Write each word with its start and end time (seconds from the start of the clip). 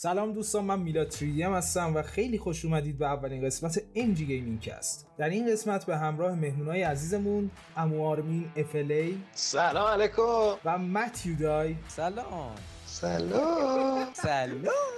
سلام 0.00 0.32
دوستان 0.32 0.64
من 0.64 0.80
میلاد 0.80 1.08
تریدیم 1.08 1.54
هستم 1.54 1.96
و 1.96 2.02
خیلی 2.02 2.38
خوش 2.38 2.64
اومدید 2.64 2.98
به 2.98 3.06
اولین 3.06 3.44
قسمت 3.44 3.78
MG 3.78 4.20
Gaming 4.20 4.60
Cast 4.60 5.06
در 5.18 5.28
این 5.28 5.52
قسمت 5.52 5.84
به 5.84 5.96
همراه 5.96 6.34
مهمونای 6.34 6.82
عزیزمون 6.82 7.50
امو 7.76 8.06
آرمین 8.06 8.50
افلی 8.56 9.22
سلام 9.32 9.86
علیکم. 9.86 10.56
و 10.64 10.78
متیو 10.78 11.36
دای. 11.36 11.76
سلام. 11.88 12.54
سلام. 12.86 14.06
سلام. 14.12 14.97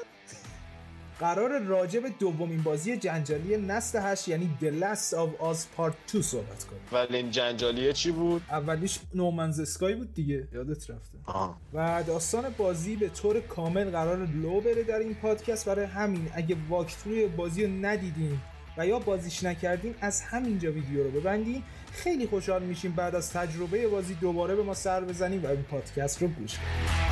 قراره 1.21 1.59
راجع 1.59 2.01
به 2.01 2.11
دومین 2.19 2.63
بازی 2.63 2.97
جنجالی 2.97 3.57
نسل 3.57 3.99
هشت 4.03 4.29
یعنی 4.29 4.51
The 4.61 4.83
Last 4.83 5.15
of 5.15 5.43
Us 5.43 5.59
Part 5.79 6.13
2 6.13 6.23
صحبت 6.23 6.65
کنیم. 6.65 6.83
ولی 6.93 7.17
این 7.17 7.31
جنجالیه 7.31 7.93
چی 7.93 8.11
بود؟ 8.11 8.43
اولیش 8.51 9.01
No 9.15 9.28
Man's 9.28 9.61
Sky 9.61 9.95
بود 9.95 10.15
دیگه 10.15 10.49
یادت 10.53 10.91
رفته. 10.91 11.19
آه. 11.25 11.59
و 11.75 12.03
داستان 12.07 12.55
بازی 12.59 12.97
به 12.97 13.09
طور 13.09 13.41
کامل 13.41 13.91
قراره 13.91 14.27
لو 14.27 14.61
بره 14.61 14.83
در 14.83 14.99
این 14.99 15.15
پادکست. 15.15 15.69
برای 15.69 15.85
همین 15.85 16.31
اگه 16.35 16.57
walkthrough 16.69 17.22
ی 17.22 17.27
بازی 17.27 17.65
رو 17.65 17.71
ندیدین 17.71 18.39
و 18.79 18.87
یا 18.87 18.99
بازیش 18.99 19.43
نکردین 19.43 19.95
از 20.01 20.21
همینجا 20.23 20.73
ویدیو 20.73 21.05
رو 21.05 21.11
ببندین. 21.11 21.63
خیلی 21.93 22.27
خوشحال 22.27 22.63
میشیم 22.63 22.93
بعد 22.93 23.15
از 23.15 23.33
تجربه 23.33 23.89
بازی 23.89 24.15
دوباره 24.15 24.55
به 24.55 24.63
ما 24.63 24.75
سر 24.75 25.05
بزنیم 25.05 25.45
و 25.45 25.47
این 25.47 25.63
پادکست 25.63 26.23
رو 26.23 26.29
گوش 26.29 26.59
کنیم 26.59 27.10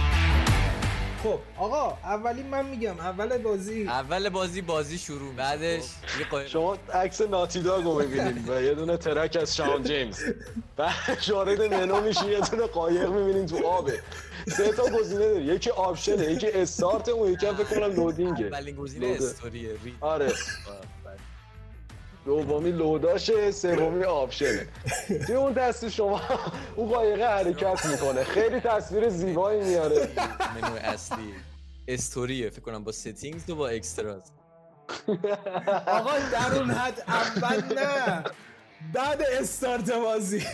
خب 1.22 1.38
آقا 1.58 1.98
اولی 2.04 2.42
من 2.42 2.66
میگم 2.66 3.00
اول 3.00 3.38
بازی. 3.38 3.88
اول 3.88 4.28
بازی 4.28 4.62
بازی 4.62 4.98
شروع 4.98 5.34
بعدش 5.34 5.84
قای... 6.30 6.48
شما 6.48 6.76
عکس 6.94 7.20
ناتی 7.20 7.62
داگو 7.62 8.00
می‌بینید 8.00 8.48
و 8.48 8.62
یه 8.62 8.74
دونه 8.74 8.96
ترک 8.96 9.38
از 9.40 9.56
شان 9.56 9.82
جیمز. 9.82 10.20
بعد 10.76 11.28
وارد 11.28 11.62
منو 11.74 12.00
میشین 12.00 12.28
یه 12.28 12.40
دونه 12.40 12.66
قایق 12.66 13.08
می‌بینین 13.08 13.46
تو 13.46 13.66
آبه 13.66 14.00
سه 14.56 14.72
تا 14.72 14.82
گزینه 14.82 15.20
داری 15.20 15.44
یکی 15.44 15.70
آپشنه 15.70 16.32
یکی 16.32 16.50
استارت 16.50 17.08
اون 17.08 17.32
یکی 17.32 17.46
هم 17.46 17.56
فکر 17.56 17.80
کنم 17.80 17.94
لودینگه. 17.94 18.46
اولین 18.46 18.76
گزینه. 18.76 19.06
استوریه 19.06 19.70
ری 19.84 19.94
آره. 20.00 20.32
دومی 22.24 22.70
load 22.70 23.16
اشه 23.16 23.50
سومی 23.50 24.04
option 24.04 24.59
ه 24.59 24.68
توی 25.26 25.34
اون 25.34 25.52
دست 25.52 25.88
شما 25.88 26.20
اون 26.76 26.88
قایقه 26.88 27.24
حرکت 27.24 27.86
می‌کنه. 27.86 28.24
خیلی 28.24 28.60
تصویر 28.60 29.08
زیبایی 29.08 29.64
میاره. 29.64 30.08
منو 30.62 30.74
اصلی 30.74 31.34
استوریه. 31.88 32.50
فکر 32.50 32.60
کنم 32.60 32.84
با 32.84 32.92
settings 32.92 33.50
و 33.50 33.54
با 33.56 33.68
extras 33.68 34.22
آقا 35.86 36.18
در 36.32 36.58
اون 36.58 36.70
حد 36.70 37.04
اول 37.08 37.74
نه. 37.74 38.24
بعد 38.94 39.22
استارت 39.22 39.90
بازی. 39.90 40.44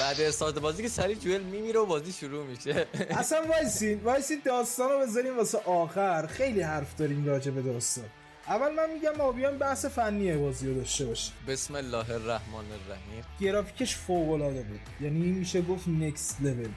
بعد 0.00 0.20
استارت 0.20 0.58
بازی 0.58 0.82
که 0.82 0.88
سری 0.88 1.14
جوئل 1.14 1.42
میمیره 1.42 1.80
و 1.80 1.86
بازی 1.86 2.12
شروع 2.12 2.46
میشه. 2.46 2.86
اصلا 3.10 3.42
وایسین. 3.48 4.00
وایسین 4.04 4.42
داستان 4.44 4.90
رو 4.90 4.98
بذاریم 4.98 5.36
واسه 5.36 5.58
آخر. 5.58 6.26
خیلی 6.26 6.60
حرف 6.60 6.96
داریم 6.96 7.26
راجع 7.26 7.50
به 7.50 7.62
داستان. 7.62 8.04
اول 8.48 8.74
من 8.74 8.90
میگم 8.92 9.12
ما 9.18 9.32
بیایم 9.32 9.58
بحث 9.58 9.84
فنی 9.86 10.32
بازی 10.36 10.68
رو 10.68 10.74
داشته 10.74 11.06
باشیم. 11.06 11.34
بسم 11.48 11.74
الله 11.74 12.10
الرحمن 12.10 12.54
الرحیم. 12.54 13.24
گرافیکش 13.40 13.96
فوق 13.96 14.30
العاده 14.30 14.62
بود. 14.62 14.80
یعنی 15.00 15.18
میشه 15.18 15.62
گفت 15.62 15.88
next 15.88 16.40
level 16.40 16.54
بود. 16.54 16.74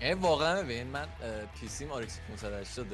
یعنی 0.00 0.14
واقعا 0.14 0.62
ببین 0.62 0.86
من 0.86 1.06
پی 1.60 1.68
سیم 1.68 1.90
RX 1.90 2.18
580 2.28 2.86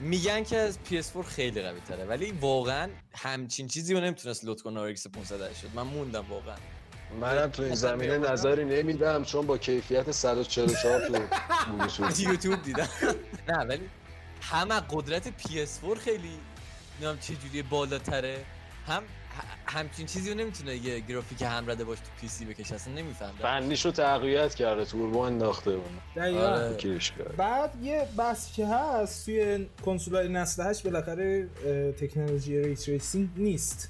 میگن 0.00 0.44
که 0.44 0.56
از 0.56 0.78
PS4 0.90 1.26
خیلی 1.26 1.62
قوی 1.62 1.80
تره 1.80 2.04
ولی 2.04 2.32
واقعا 2.32 2.88
همچین 3.14 3.68
چیزی 3.68 3.94
رو 3.94 4.00
نمی‌تونست 4.00 4.44
load 4.44 4.62
کنه 4.62 4.80
RX 4.80 5.06
580 5.06 5.70
من 5.74 5.82
موندم 5.82 6.24
واقعا. 6.30 6.56
منم 7.20 7.50
تو 7.50 7.62
این 7.62 7.74
زمینه 7.74 8.18
نظری 8.18 8.64
نمیدم 8.64 9.24
چون 9.24 9.46
با 9.46 9.58
کیفیت 9.58 10.10
144 10.10 11.00
تو 11.06 11.12
یوتیوب 12.02 12.30
یوتیوب 12.32 12.62
دیدم. 12.62 12.88
نه 13.48 13.58
ولی 13.64 13.88
هم 14.42 14.70
از 14.70 14.82
قدرت 14.90 15.28
PS4 15.28 15.98
خیلی 15.98 16.30
نمی‌دونم 17.02 17.18
چه 17.20 17.34
جوری 17.34 17.62
بالاتره. 17.62 18.36
هم 18.86 19.02
همچین 19.66 20.06
چیزی 20.06 20.30
رو 20.30 20.38
نمی‌تونه 20.38 20.74
یه 20.74 21.00
گرافیک 21.00 21.42
همرده 21.42 21.84
باش 21.84 21.98
تو 21.98 22.04
PC 22.20 22.44
بکشه 22.44 22.74
اصلا 22.74 22.94
نمیفهم 22.94 23.32
فنیشو 23.42 23.90
تقویت 23.90 24.54
کرده 24.54 24.84
turbo 24.84 25.18
انداخته 25.18 25.76
بود. 25.76 25.90
دقیقاً. 26.16 26.46
آره. 26.46 26.76
بعد 27.36 27.82
یه 27.82 28.08
بحث 28.16 28.52
که 28.52 28.66
هست 28.66 29.24
توی 29.24 29.66
کنسولای 29.84 30.28
نسل 30.28 30.62
8 30.70 30.82
بالاخره 30.82 31.48
تکنولوژی 32.00 32.62
ray 32.62 32.75
ray 32.75 32.88
tracing 32.88 33.28
نیست. 33.36 33.88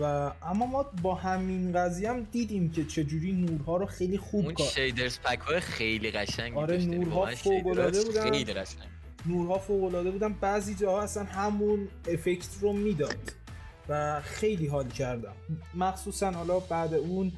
و 0.00 0.04
اما 0.42 0.66
ما 0.66 0.82
با 1.02 1.14
همین 1.14 1.72
قضیه 1.72 2.10
هم 2.10 2.22
دیدیم 2.32 2.70
که 2.70 2.84
چجوری 2.84 3.32
نورها 3.32 3.76
رو 3.76 3.86
خیلی 3.86 4.18
خوب 4.18 4.44
اون 4.44 4.54
کار 4.54 4.66
شیدرز 4.66 5.18
پک 5.18 5.38
های 5.38 5.60
خیلی 5.60 6.10
قشنگی 6.10 6.56
آره، 6.56 6.76
نورها 6.76 7.26
فوق‌العاده 7.26 8.00
شیدرهاش 8.00 8.04
بودن. 8.04 8.30
خیلی 8.30 8.52
قشنگ 8.52 8.88
نورها 9.26 9.58
فوق 9.58 9.84
العاده 9.84 10.10
بودن. 10.10 10.32
بعضی 10.32 10.74
جاها 10.74 11.02
اصلا 11.02 11.24
همون 11.24 11.88
افکت 12.08 12.48
رو 12.60 12.72
می‌داد 12.72 13.32
و 13.88 14.20
خیلی 14.20 14.66
حال 14.66 14.88
کردم. 14.88 15.34
مخصوصا 15.74 16.30
حالا 16.30 16.60
بعد 16.60 16.94
اون 16.94 17.32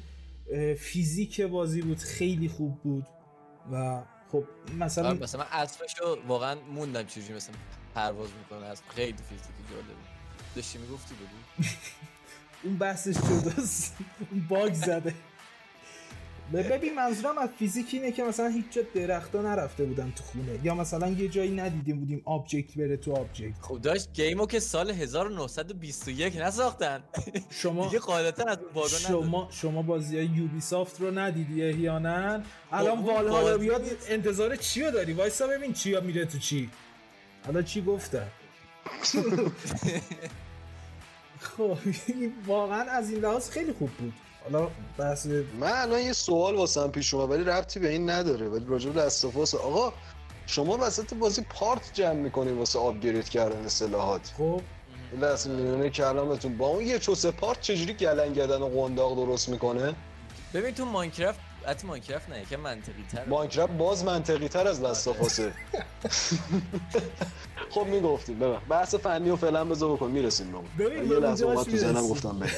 فیزیک 0.79 1.41
بازی 1.41 1.81
بود 1.81 1.97
خیلی 1.99 2.47
خوب 2.49 2.81
بود 2.81 3.07
و 3.71 4.01
خب 4.31 4.43
مثلا 4.79 5.09
آره، 5.09 5.19
مثلا 5.19 5.41
من 5.41 5.47
اسبشو 5.51 6.17
واقعا 6.27 6.55
موندم 6.73 7.03
چجوری 7.03 7.33
مثلا 7.33 7.55
پرواز 7.95 8.29
می‌کنه. 8.39 8.65
اسب 8.65 8.83
خیلی 8.89 9.17
فیزیکی 9.29 9.63
جالب 9.69 9.85
بود. 9.85 9.95
داشتی 10.55 10.77
می‌گفتی 10.77 11.15
بگو 11.15 11.67
اون 12.63 12.77
بحثش 12.77 13.13
جداست. 13.17 13.95
اون 14.31 14.47
bug 14.49 14.73
زده. 14.73 15.13
ببین 16.61 16.95
منظورم 16.95 17.37
از 17.37 17.49
فیزیک 17.59 17.89
اینه 17.93 18.11
که 18.11 18.23
مثلا 18.23 18.47
هیچ 18.47 18.65
جا 18.71 18.81
درختا 18.95 19.41
نرفته 19.41 19.85
بودن 19.85 20.13
تو 20.15 20.23
خونه. 20.23 20.59
یا 20.63 20.75
مثلا 20.75 21.09
یه 21.09 21.27
جایی 21.27 21.51
ندیدیم 21.51 21.99
بودیم 21.99 22.21
object 22.25 22.77
بره 22.77 22.97
تو 22.97 23.13
object 23.13 23.61
خب 23.61 23.81
داشت 23.81 24.13
game 24.13 24.39
و 24.39 24.45
که 24.45 24.59
سال 24.59 24.91
1921 24.91 26.37
نساختن. 26.37 27.03
شما 27.49 27.85
دیگه 27.85 27.99
قاعدتا 27.99 28.43
از 28.43 28.57
bug 28.73 28.83
ا. 28.83 28.87
شما 28.87 29.47
شما 29.51 29.81
بازی 29.81 30.17
های 30.17 30.25
Ubisoft 30.25 31.01
رو 31.01 31.19
ندیدی 31.19 31.63
احیانا؟ 31.63 32.41
الان 32.71 32.97
اون 32.97 33.05
والهالا 33.05 33.57
بیاد. 33.57 33.81
انتظار 34.09 34.55
چی 34.55 34.83
رو 34.83 34.91
داری؟ 34.91 35.13
وایسا 35.13 35.47
ببین 35.47 35.73
چیا 35.73 36.01
میره 36.01 36.25
تو 36.25 36.37
چی. 36.37 36.69
حالا 37.45 37.61
چی 37.61 37.81
گفتم 37.81 38.27
خب 41.39 41.77
واقعا 42.47 42.81
از 42.81 43.09
این 43.09 43.19
لحاظ 43.19 43.49
خیلی 43.49 43.73
خوب 43.73 43.89
بود. 43.89 44.13
حالا 44.43 44.67
بحث 44.97 45.25
من 45.59 45.71
الان 45.71 45.99
یه 46.01 46.13
سوال 46.13 46.55
واسم 46.55 46.87
پیش 46.87 47.13
اومد 47.13 47.31
ولی 47.31 47.43
ربطی 47.43 47.79
به 47.79 47.89
این 47.89 48.09
نداره 48.09 48.47
ولی 48.47 48.65
راجع 48.67 48.89
به 48.89 49.01
دستافاس 49.01 49.55
آقا 49.55 49.93
شما 50.45 50.77
وسط 50.81 51.13
بازی 51.13 51.41
پارت 51.41 51.91
جمع 51.93 52.13
می‌کنید 52.13 52.53
واسه 52.57 52.79
آپگرید 52.79 53.29
کردن 53.29 53.67
سلاحات 53.67 54.33
خب. 54.37 54.61
این 55.11 55.21
لحظه 55.21 55.49
میونه 55.49 55.89
کلامتون. 55.89 56.57
با 56.57 56.67
اون 56.67 56.85
یه 56.85 56.99
چوسه 56.99 57.31
پارت 57.31 57.61
چجوری 57.61 57.93
گلنگدن 57.93 58.61
و 58.61 58.67
قنداق 58.69 59.15
درست 59.15 59.49
می‌کنه؟ 59.49 59.93
ببین 60.53 60.73
تو 60.73 60.85
ماینکرافت 60.85 61.39
حتی 61.67 61.87
ماینکرافت 61.87 62.29
نه 62.29 62.41
یکم 62.41 62.55
منطقی 62.59 63.03
تر 63.11 63.25
ماینکرافت 63.25 63.73
باز 63.73 64.03
منطقی 64.03 64.47
تر 64.47 64.67
از 64.67 64.81
دستافاسه 64.81 65.53
خب 67.73 67.85
می‌گفتیم. 67.85 68.39
ببین 68.39 68.57
بحث 68.69 68.95
فنی 68.95 69.29
و 69.29 69.35
فعلا 69.35 69.65
بذار 69.65 69.95
بکن 69.95 70.11
می‌رسیم 70.11 70.51
به 70.77 70.85
ببین، 70.89 71.11
یه 71.11 71.17
لحظه 71.19 71.45
اومد 71.45 71.65
تو 71.65 71.71
می‌رسیم. 71.71 71.93
گفتم 71.93 72.39
بریم. 72.39 72.53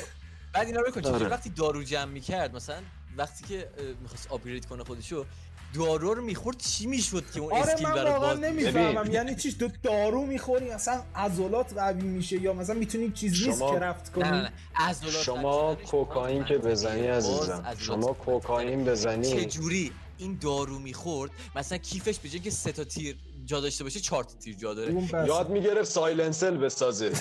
بعد 0.55 0.67
اینا 0.67 0.79
رو 0.81 0.91
بکن. 0.91 1.01
چجوری 1.01 1.15
آره. 1.15 1.27
وقتی 1.27 1.49
دارو 1.49 1.83
جمع 1.83 2.11
می‌کرد 2.11 2.55
مثلا 2.55 2.81
وقتی 3.17 3.43
که 3.43 3.69
می‌خواست 4.01 4.27
آپگرید 4.31 4.65
کنه 4.65 4.83
خودشو 4.83 5.25
دارو 5.73 6.13
رو 6.13 6.23
می‌خورد 6.23 6.57
چی 6.57 6.87
می‌شد 6.87 7.23
که 7.33 7.39
اون 7.39 7.53
آره 7.53 7.61
اسکیل 7.73 7.87
من 7.87 8.03
واقعا 8.03 8.33
نمی‌فهمم. 8.33 9.11
یعنی 9.11 9.35
چیش 9.35 9.53
تو 9.53 9.69
دارو 9.83 10.25
می‌خوری 10.25 10.69
اصلا 10.69 11.03
عضلات 11.15 11.73
قوی 11.73 12.01
میشه 12.03 12.41
یا 12.41 12.53
مثلا 12.53 12.75
می‌تونی 12.75 13.11
چیز 13.11 13.31
نیست 13.47 13.57
شما- 13.59 13.73
که 13.73 13.79
رفت 13.79 14.11
کنی؟ 14.11 14.23
نه 14.23 14.31
نه 14.31 14.41
نه. 14.41 14.51
عضلات 14.75 15.23
شما 15.23 15.75
کوکائین 15.75 16.45
که 16.45 16.57
بزنی 16.57 17.07
عزیزم. 17.07 17.75
شما. 17.77 18.13
کوکائین 18.13 18.85
بزنی. 18.85 19.31
چه 19.31 19.45
جوری 19.45 19.91
این 20.17 20.37
دارو 20.41 20.79
می‌خورد؟ 20.79 21.31
مثلا 21.55 21.77
کیفش 21.77 22.19
به 22.19 22.29
جای 22.29 22.39
که 22.39 22.49
سه 22.49 22.71
تا 22.71 22.83
تیر 22.83 23.15
جا 23.45 23.59
داشته 23.59 23.83
باشه 23.83 23.99
چهار 23.99 24.23
تا 24.23 24.33
تیر 24.39 24.55
جا 24.55 24.73
داره. 24.73 24.93
یاد 25.27 25.49
می‌گرفت 25.49 25.91
سایلنسل 25.91 26.57
بسازه. 26.57 27.11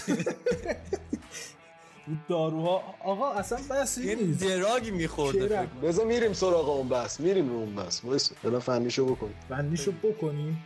اون 2.06 2.18
داروها. 2.28 2.82
آقا 3.04 3.32
اصلا 3.32 3.58
بس 3.70 3.98
یه 3.98 4.14
نیست. 4.14 4.44
دراگی 4.44 4.90
میخورده. 4.90 5.48
چرا؟ 5.48 5.66
بذار 5.82 6.06
میریم 6.06 6.32
سراغ 6.32 6.68
اون 6.68 6.88
بحث. 6.88 7.20
میریم 7.20 7.48
رو 7.48 7.54
اون 7.54 7.74
بحث. 7.74 8.04
وایس 8.04 8.32
الان 8.44 8.60
فنیشو 8.60 9.14
بکن 9.14 9.30
بندیشو 9.48 9.92
بکنیم. 10.02 10.64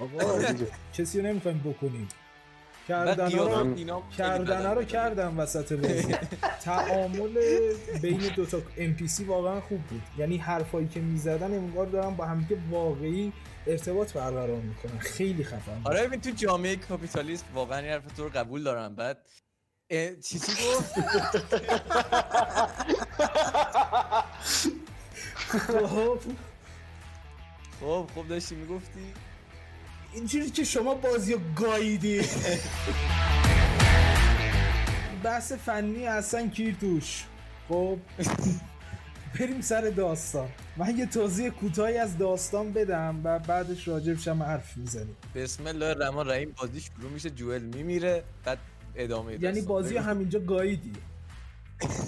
آقا 0.00 0.32
آره. 0.32 0.52
دیگه. 0.52 0.70
کسی 0.94 1.20
رو 1.20 1.26
نمی‌خوایم 1.26 1.58
بکنیم. 1.58 2.08
کردن 2.88 4.66
رو. 4.74 4.84
کردم 4.84 5.38
وسط 5.38 5.72
بازی. 5.72 6.14
تعامل 6.64 7.34
بین 8.02 8.20
دوتا 8.36 8.58
NPC 8.76 9.20
واقعا 9.26 9.60
خوب 9.60 9.80
بود. 9.80 10.02
یعنی 10.18 10.36
حرفایی 10.36 10.88
که 10.88 11.00
می‌زدن 11.00 11.52
انگار 11.52 11.86
دارن 11.86 12.16
با 12.16 12.24
همدیگه 12.26 12.60
واقعی 12.70 13.32
ارتباط 13.66 14.12
برقرار 14.12 14.60
می‌کنن. 14.60 14.98
خیلی 14.98 15.44
خفن 15.44 15.74
بود. 15.74 15.86
آره 15.92 16.06
ببین 16.06 16.20
تو 16.20 16.30
جامعه 16.30 16.76
کاپیتالیسم 16.76 17.46
واقعا 17.54 17.78
این 17.78 17.90
حرف 17.90 18.02
تو 18.16 18.24
رو 18.24 18.30
قبول 18.34 18.62
دارم. 18.62 18.94
بعد 18.94 19.18
چی 19.90 20.38
چی 20.38 20.38
گفت 20.38 20.94
خب. 25.48 26.18
خب 27.80 28.06
خب 28.14 28.28
داشتی 28.28 28.54
می‌گفتی؟ 28.54 29.12
اینجوری 30.12 30.50
که 30.50 30.64
شما 30.64 30.94
بازی 30.94 31.36
گاییدی. 31.56 32.22
بحث 35.24 35.52
فنی 35.52 36.06
اصلا 36.06 36.48
کیر 36.48 36.76
توش. 36.80 37.24
خب. 37.68 37.98
بریم 39.40 39.60
سر 39.60 39.80
داستان. 39.80 40.48
من 40.76 40.98
یه 40.98 41.06
توضیح 41.06 41.50
کوتاهی 41.50 41.98
از 41.98 42.18
داستان 42.18 42.72
بدم 42.72 43.20
و 43.24 43.38
بعدش 43.38 43.88
راجبش 43.88 44.28
هم 44.28 44.42
حرف 44.42 44.76
می‌زنیم. 44.76 45.16
بسم 45.34 45.66
الله 45.66 45.86
الرحمن 45.86 46.18
الرحیم. 46.18 46.54
بازی 46.58 46.80
شروع 46.80 47.10
میشه 47.10 47.30
جوئل 47.30 47.62
میمیره 47.62 48.24
بعد 48.44 48.58
ادامه 48.94 49.38
یعنی. 49.42 49.60
بازی. 49.60 49.96
همینجا 49.96 50.40
گاییدی 50.40 50.92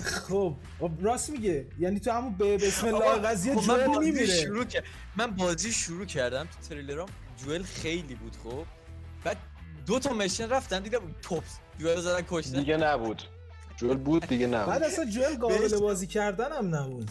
خب 0.04 0.56
خب، 0.80 0.90
راست 1.00 1.30
میگه. 1.30 1.66
یعنی 1.78 2.00
تو 2.00 2.10
همون 2.10 2.34
به 2.34 2.56
بسم 2.56 2.86
الله 2.86 3.28
قضیه 3.28 3.54
خب 3.54 3.60
من 3.60 3.66
جوئل 3.66 3.86
بازی 3.86 4.10
میمیره 4.10 4.26
شروع 4.26 4.64
کرد 4.64 4.84
من 5.16 5.26
بازی 5.26 5.72
شروع 5.72 6.04
کردم 6.06 6.44
تو 6.44 6.68
تریلرام 6.68 7.08
جوئل 7.44 7.62
خیلی 7.62 8.14
بود 8.14 8.36
خب. 8.44 8.64
بعد 9.24 9.36
دو 9.86 9.98
تا 9.98 10.12
مشن 10.12 10.48
رفتن 10.48 10.82
دیدم 10.82 11.00
توپس 11.22 11.58
جوئل 11.78 12.00
زدن 12.00 12.26
کشتن. 12.30 12.58
دیگه 12.58 12.76
نبود. 12.76 13.22
جول 13.76 13.96
بود 13.96 14.26
دیگه 14.26 14.46
بعد 14.46 14.68
نبود 14.68 14.82
اصلا 14.82 15.04
جوئل 15.04 15.38
قابل 15.38 15.78
بازی 15.78 16.06
کردن 16.06 16.52
هم 16.52 16.74
نبود. 16.74 17.10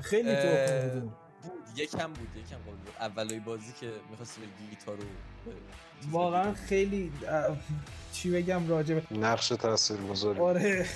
خیلی 0.00 0.30
اه، 0.30 0.42
تو 0.42 0.90
بود 0.90 1.02
بود. 1.02 1.23
یکم 1.76 2.12
بود 2.12 2.28
یکم 2.36 2.56
قابل 2.56 2.76
بود. 2.76 2.94
اولای 3.00 3.40
بازی 3.40 3.72
که 3.80 3.90
می‌خواستی 4.10 4.40
بری 4.40 4.50
گیتار 4.70 4.96
رو 4.96 5.04
واقعا. 6.10 6.54
خیلی 6.54 7.12
چی 8.12 8.30
بگم 8.30 8.68
راجبه 8.68 9.02
نقش 9.18 9.48
تاثیرگذاری. 9.48 10.40
آره. 10.40 10.86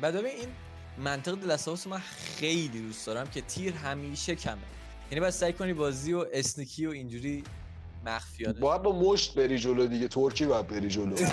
بعد 0.00 0.14
ببین 0.14 0.30
این 0.30 0.48
منطق 0.98 1.34
دلساوس 1.34 1.86
من 1.86 1.98
خیلی 2.38 2.82
دوست 2.82 3.06
دارم 3.06 3.26
که 3.26 3.40
تیر 3.40 3.74
همیشه 3.74 4.34
کمه. 4.34 4.56
یعنی 5.10 5.20
باید 5.20 5.32
سعی 5.32 5.52
کنی 5.52 5.72
بازی 5.72 6.12
و 6.12 6.26
اسنیکی 6.32 6.86
و 6.86 6.90
اینجوری 6.90 7.44
مخفیانه 8.06 8.60
باید 8.60 8.82
با 8.82 8.98
مشت 9.12 9.34
بری 9.34 9.58
جلو 9.58 9.86
دیگه 9.86 10.08
ترکی 10.08 10.46
باید 10.46 10.66
بری 10.66 10.88
جلو. 10.88 11.16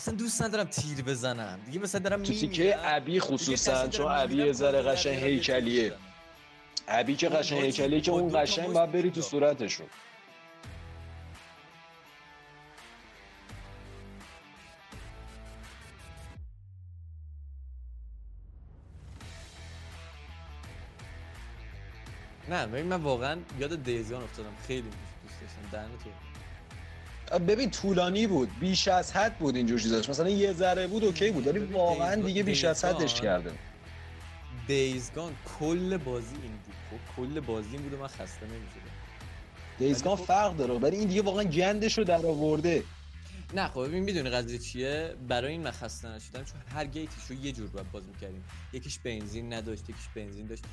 اصلا 0.00 0.14
دوست 0.14 0.42
ندارم 0.42 0.64
تیر 0.64 1.02
بزنم 1.02 1.58
دیگه 1.66 1.78
مثلا 1.78 2.00
دارم 2.00 2.22
تو 2.22 2.32
تیکه 2.32 2.76
ابی 2.78 3.20
خصوصا 3.20 3.88
چون 3.88 4.06
ابی 4.06 4.34
یه 4.34 4.52
ذره 4.52 4.82
قشنگ 4.82 5.14
هیکلیه. 5.24 5.92
ابی 6.88 7.16
که 7.16 7.26
اون 7.26 7.38
قشنگ 7.38 7.60
هیکلیه 7.60 8.00
که 8.00 8.10
اون 8.10 8.42
قشنگ 8.42 8.72
باید 8.72 8.92
بری 8.92 9.10
تو. 9.10 9.22
صورتشون 9.22 9.86
نه 22.48 22.66
من 22.66 23.02
واقعا 23.02 23.38
یاد 23.58 23.82
دیزیان 23.82 24.22
افتادم. 24.22 24.52
خیلی 24.66 24.82
دوست 24.82 25.40
داشتم. 25.40 25.70
دهن 25.72 25.88
تو 26.04 26.29
ببین 27.38 27.70
طولانی 27.70 28.26
بود 28.26 28.50
بیش 28.60 28.88
از 28.88 29.12
حد 29.12 29.38
بود 29.38 29.56
اینجور 29.56 29.80
چیزاش. 29.80 30.08
مثلا 30.08 30.28
یه 30.28 30.52
ذره 30.52 30.86
بود 30.86 31.04
اوکی 31.04 31.30
بود 31.30 31.46
ولی 31.46 31.58
واقعا 31.58 32.14
دیگه 32.14 32.42
بیش 32.42 32.64
از 32.64 32.84
حدش 32.84 33.20
کرده 33.20 33.50
دیزگان 34.66 35.32
کل 35.58 35.96
بازی 35.96 36.34
این 36.42 36.52
بود. 36.52 36.74
خب 36.90 37.16
کل 37.16 37.40
بازی 37.40 37.68
این 37.72 37.82
بود 37.82 37.92
و 37.94 37.96
من 37.96 38.06
خسته 38.06 38.46
نمی‌شدم. 38.46 38.90
دیزگان 39.78 40.16
خب- 40.16 40.24
فرق 40.24 40.56
داره. 40.56 40.74
ولی 40.74 40.96
این 40.96 41.08
دیگه 41.08 41.22
واقعا 41.22 41.44
گندش 41.44 41.98
رو 41.98 42.04
در 42.04 42.26
آورده. 42.26 42.82
نه 43.54 43.68
خب 43.68 43.86
ببین 43.86 44.02
می‌دونی 44.02 44.30
قضیه 44.30 44.58
چیه؟ 44.58 45.14
برای 45.28 45.52
این 45.52 45.62
من 45.62 45.70
خسته 45.70 46.08
نشدم 46.08 46.44
چون 46.44 46.60
هر 46.74 46.86
گیتش 46.86 47.24
رو 47.28 47.44
یه 47.44 47.52
جور 47.52 47.66
باید 47.66 47.90
باز 47.90 48.02
می‌کردیم. 48.08 48.44
یکیش 48.72 48.98
بنزین 48.98 49.52
نداشت 49.52 49.90
یکیش 49.90 50.08
بنزین 50.16 50.46
داشت. 50.46 50.64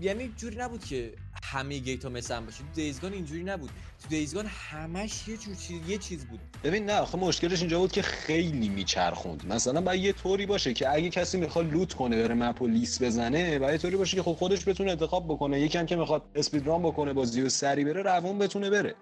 یعنی 0.00 0.32
جوری 0.36 0.56
نبود 0.56 0.84
که 0.84 1.12
همه 1.44 1.78
gate 1.78 2.04
ها 2.04 2.10
مثل 2.10 2.36
هم 2.36 2.44
باشه. 2.44 2.58
تو 2.58 2.64
Days 2.74 2.93
Gone 2.93 3.12
اینجوری 3.12 3.44
نبود. 3.44 3.70
تو 4.02 4.08
Days 4.08 4.27
Gone 4.27 4.46
همش 4.46 5.28
یه 5.28 5.36
جور 5.36 5.54
چیز 5.54 5.88
یه 5.88 5.98
چیز 5.98 6.26
بود. 6.26 6.40
ببین 6.64 6.86
نه 6.86 7.04
خب 7.04 7.18
مشکلش 7.18 7.60
اینجا 7.60 7.78
بود 7.78 7.92
که 7.92 8.02
خیلی 8.02 8.68
میچرخوند. 8.68 9.46
مثلا 9.46 9.80
باید 9.80 10.04
یه 10.04 10.12
طوری 10.12 10.46
باشه 10.46 10.74
که 10.74 10.92
اگه 10.92 11.10
کسی 11.10 11.38
می‌خواد 11.38 11.72
loot 11.72 11.94
کنه 11.94 12.22
بره 12.22 12.34
map 12.34 12.62
و 12.62 12.66
لیس 12.66 13.02
بزنه 13.02 13.58
باید 13.58 13.72
یه 13.72 13.78
طوری 13.78 13.96
باشه 13.96 14.16
که 14.16 14.22
خب 14.22 14.32
خودش 14.32 14.68
بتونه 14.68 14.90
انتخاب 14.90 15.24
بکنه. 15.24 15.60
یکم 15.60 15.86
که 15.86 15.96
می‌خواد 15.96 16.22
speed 16.34 16.66
run 16.66 16.82
بکنه 16.82 17.12
بازی 17.12 17.42
و 17.42 17.48
سری 17.48 17.84
بره 17.84 18.02
روون 18.02 18.38
بتونه 18.38 18.70
بره. 18.70 18.94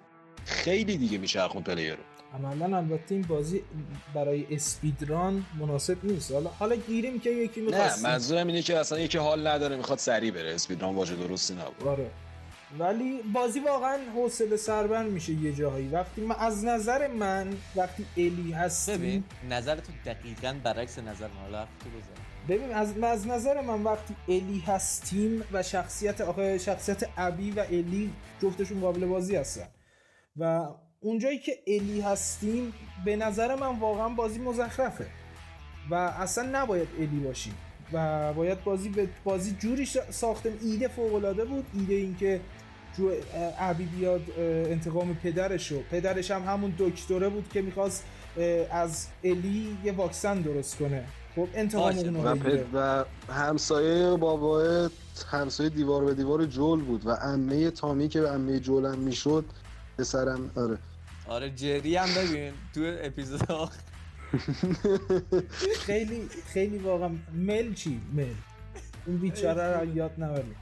خیلی 0.44 0.96
دیگه 0.96 1.18
میچرخوند 1.18 1.64
player 1.64 1.98
عملا 2.34 2.76
البته 2.76 3.14
این 3.14 3.22
بازی 3.22 3.62
برای 4.14 4.46
اسپیدران 4.50 5.46
مناسب 5.58 6.04
نیست. 6.04 6.32
حالا 6.32 6.50
حالا 6.50 6.76
گیریم 6.76 7.20
که 7.20 7.30
یکی 7.30 7.60
نه 7.60 7.66
می‌خواست 7.66 8.04
منظورم 8.04 8.46
اینه 8.46 8.62
که 8.62 8.78
اصلا 8.78 9.00
یکی 9.00 9.18
حال 9.18 9.46
نداره 9.46 9.76
می‌خواد 9.76 9.98
سری 9.98 10.30
بره. 10.30 10.54
اسپید 10.54 10.82
ران 10.82 10.94
واژه 10.94 11.16
درستی 11.16 11.54
نبود. 11.54 11.88
آره. 11.88 12.10
ولی 12.78 13.22
بازی 13.34 13.60
واقعا 13.60 13.98
حوصله 14.14 14.56
سربر 14.56 15.02
میشه 15.02 15.32
یه 15.32 15.52
جاهایی. 15.52 15.88
وقتی 15.88 16.20
من 16.20 16.34
از 16.38 16.64
نظر 16.64 17.08
من 17.08 17.56
وقتی 17.76 18.06
الی 18.16 18.52
هستیم 18.52 18.96
ببین 18.96 19.24
نظر 19.50 19.76
تو 19.76 19.92
دقیقا 20.06 20.56
برعکس 20.64 20.98
نظر 20.98 21.28
من. 21.28 21.42
حالا 21.42 21.58
حرف 21.58 21.68
تو 21.84 21.90
بزن. 21.90 22.24
ببین 22.48 22.74
از, 22.74 22.98
از 22.98 23.26
نظر 23.26 23.60
من 23.60 23.82
وقتی 23.82 24.14
الی 24.28 24.62
هستیم 24.66 25.44
و 25.52 25.62
شخصیت 25.62 26.20
آخه 26.20 26.58
شخصیت 26.58 27.08
ابی 27.16 27.50
و 27.50 27.60
الی 27.60 28.12
جفتشون 28.42 28.80
قابل 28.80 29.06
بازی 29.06 29.36
هستن. 29.36 29.68
و 30.36 30.68
اونجایی 31.04 31.38
که 31.38 31.58
الی 31.66 32.00
هستیم 32.00 32.72
به 33.04 33.16
نظر 33.16 33.54
من 33.54 33.78
واقعا 33.78 34.08
بازی 34.08 34.38
مزخرفه. 34.38 35.06
و 35.90 35.94
اصلا 35.94 36.48
نباید 36.52 36.88
الی 36.98 37.20
باشیم. 37.20 37.54
و 37.92 38.32
باید 38.32 38.64
بازی 38.64 38.88
به 38.88 39.08
بازی 39.24 39.56
جوری 39.58 39.88
ساخته 40.10 40.52
ایده 40.62 40.88
فوق 40.88 41.14
العاده 41.14 41.44
بود. 41.44 41.64
ایده 41.74 41.94
اینکه 41.94 42.40
جو 42.98 43.10
ابی 43.58 43.84
بیاد 43.84 44.22
انتقام 44.38 45.14
پدرشو 45.14 45.82
پدرش 45.90 46.30
هم 46.30 46.42
همون 46.42 46.74
دکتره 46.78 47.28
بود 47.28 47.48
که 47.52 47.62
می‌خواست 47.62 48.04
از 48.70 49.06
الی 49.24 49.78
یه 49.84 49.92
واکسن 49.92 50.40
درست 50.40 50.76
کنه. 50.76 51.04
خب 51.36 51.48
انتقام. 51.54 51.98
اونو 51.98 52.22
و, 52.22 53.04
و 53.28 53.32
همسایه 53.32 54.16
بابای 54.16 54.88
همسایه 55.30 55.70
دیوار 55.70 56.04
به 56.04 56.14
دیوار 56.14 56.44
جول 56.44 56.80
بود. 56.80 57.06
و 57.06 57.10
عمه 57.10 57.70
تامی 57.70 58.08
که 58.08 58.22
عمه 58.22 58.60
جول 58.60 58.84
هم 58.84 58.98
می‌شد 58.98 59.44
پسرم 59.98 60.50
آره. 60.56 60.78
آره 61.26 61.50
جری 61.50 61.96
هم 61.96 62.08
ببین 62.16 62.52
تو 62.74 62.80
اپیزود 62.84 63.52
آخر. 63.52 63.80
خیلی 65.86 66.28
خیلی 66.28 66.78
واقعا 66.78 67.10
مل 67.32 67.74
چی؟ 67.74 68.00
مل. 68.12 68.26
اون 69.06 69.16
بیچاره 69.16 69.80
رو 69.80 69.96
یاد 69.96 70.12
نبریم. 70.18 70.56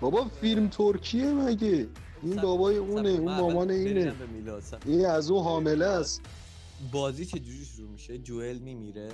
بابا 0.00 0.28
فیلم 0.28 0.68
ترکیه 0.68 1.26
مگه؟ 1.26 1.88
این 2.22 2.36
بابای 2.36 2.76
اونه 2.76 3.08
اون 3.08 3.34
مامان 3.34 3.70
اینه. 3.70 4.14
این 4.86 5.06
از 5.06 5.30
اون 5.30 5.44
حامله 5.44 5.86
است. 5.86 6.22
بازی 6.92 7.26
چه 7.26 7.38
جوری 7.38 7.64
شروع 7.64 7.90
میشه؟ 7.90 8.18
جوئل 8.18 8.58
میمیره. 8.58 9.08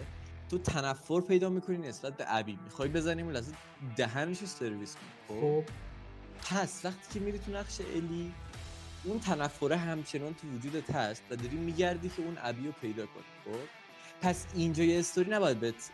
تو 0.51 0.59
تنفر 0.59 1.21
پیدا 1.21 1.51
می‌کنی 1.51 1.79
نسبت 1.79 2.17
به 2.17 2.25
ابی. 2.29 2.59
می‌خوای 2.65 2.89
بزنیم 2.89 3.25
اون 3.25 3.35
لحظه 3.35 3.53
دهنش 3.97 4.41
رو 4.41 4.47
سرویس 4.47 4.97
کنی. 4.97 5.41
خب؟ 5.41 5.41
خب. 5.41 5.65
پس 6.51 6.85
وقتی 6.85 7.15
که 7.15 7.21
میری 7.21 7.39
تو 7.39 7.53
نقش 7.53 7.81
الی 7.81 8.33
اون 9.05 9.21
تنفره 9.21 9.77
همچنان 9.77 10.35
تو 10.35 10.49
وجودت 10.49 10.91
هست 10.91 11.23
و 11.31 11.37
داری 11.37 11.57
میگردی 11.57 12.09
که 12.09 12.23
اون 12.23 12.39
ابی 12.43 12.67
رو 12.67 12.73
پیدا 12.73 13.07
کنی 13.07 13.25
خب؟ 13.45 13.61
پس 14.23 14.47
اینجا 14.55 14.85
یه 14.85 14.99
استوری 14.99 15.31
نباید 15.31 15.61
بهت 15.61 15.91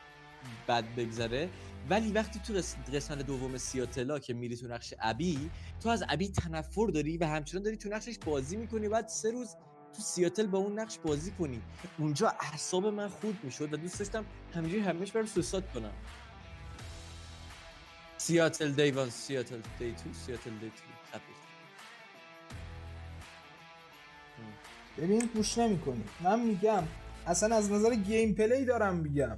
بد 0.68 0.84
بگذره 0.96 1.48
ولی 1.90 2.12
وقتی 2.12 2.40
تو 2.46 2.52
قس- 2.54 2.76
قسمت 2.94 3.18
دوم 3.18 3.58
سیاتلا 3.58 4.18
که 4.18 4.34
میری 4.34 4.56
تو 4.56 4.68
نقش 4.68 4.94
ابی 5.00 5.50
تو 5.82 5.88
از 5.88 6.04
ابی 6.08 6.28
تنفر 6.28 6.86
داری 6.86 7.18
و 7.18 7.24
همچنان 7.24 7.62
داری 7.62 7.76
تو 7.76 7.88
نقشش 7.88 8.18
بازی 8.26 8.56
می‌کنی 8.56 8.88
بعد 8.88 9.08
سه 9.08 9.30
روز 9.30 9.56
تو 9.96 10.02
سیاتل 10.02 10.46
با 10.46 10.58
اون 10.58 10.78
نقش 10.78 10.98
بازی 10.98 11.30
کنی. 11.30 11.62
اونجا 11.98 12.28
اعصاب 12.40 12.86
من 12.86 13.08
خود 13.08 13.38
می‌شد 13.42 13.74
و 13.74 13.76
دوست 13.76 13.98
داشتم 13.98 14.24
همینجوری 14.54 14.82
همش 14.82 15.12
برم 15.12 15.26
سوسات 15.26 15.72
کنم. 15.72 15.92
Seattle 18.16 18.72
Day 18.72 18.90
One 18.90 19.10
Seattle 19.10 19.60
Day 19.78 19.92
Two 19.92 20.12
Seattle 20.26 20.50
Day 20.50 20.72
ببین 25.00 25.30
گوش 25.34 25.58
نمی‌کنی. 25.58 26.04
من 26.20 26.40
میگم 26.40 26.82
اصلا 27.26 27.56
از 27.56 27.70
نظر 27.70 27.94
gameplay 27.94 28.64
دارم 28.64 28.96
میگم. 28.96 29.36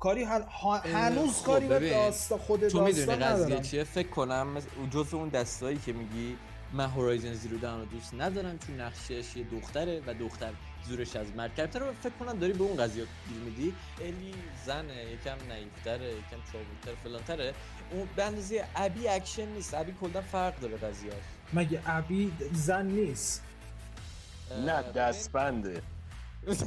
کاری 0.00 0.24
هن... 0.24 0.44
هنوز 0.84 1.30
خب 1.30 1.46
کاری 1.46 1.68
به 1.68 1.90
داستا 1.90 2.38
خود 2.38 2.68
تو 2.68 2.84
می‌دونی 2.84 3.16
قضیه 3.16 3.60
چیه؟ 3.60 3.84
فکر 3.84 4.08
کنم 4.08 4.62
جز 4.90 5.14
اون 5.14 5.28
دستایی 5.28 5.78
که 5.78 5.92
میگی 5.92 6.36
من 6.72 6.86
Horizon 6.86 7.34
Zero 7.34 7.58
Dawn 7.58 7.80
رو 7.80 7.86
دوست 7.86 8.14
ندارم 8.14 8.58
چون 8.58 8.80
نقشش 8.80 9.36
یه 9.36 9.44
دختره 9.52 10.02
و 10.06 10.14
دختر 10.14 10.50
زورش 10.88 11.16
از 11.16 11.26
مرد 11.36 11.54
کمتره 11.54 11.86
رو 11.86 11.92
فکر 11.92 12.12
کنم 12.20 12.38
داری 12.38 12.52
به 12.52 12.64
اون 12.64 12.76
قضیه 12.76 13.04
گیر 13.28 13.38
میدی. 13.44 13.74
الی 14.00 14.34
زنه 14.66 15.04
یکم 15.12 15.36
نایفتره 15.48 16.10
یکم 16.10 16.52
چابوتر 16.52 17.02
فلانتره. 17.04 17.54
اون 17.90 18.08
به 18.16 18.24
اندازه 18.24 18.64
ابی 18.76 19.08
اکشن 19.08 19.48
نیست. 19.48 19.74
ابی 19.74 19.94
کلا 20.00 20.20
فرق 20.20 20.60
داره 20.60 20.76
قضیهش 20.76 21.14
مگه 21.52 21.80
ابی 21.86 22.32
زن 22.52 22.86
نیست؟ 22.86 23.42
نه 24.66 24.82
دستبنده. 24.82 25.82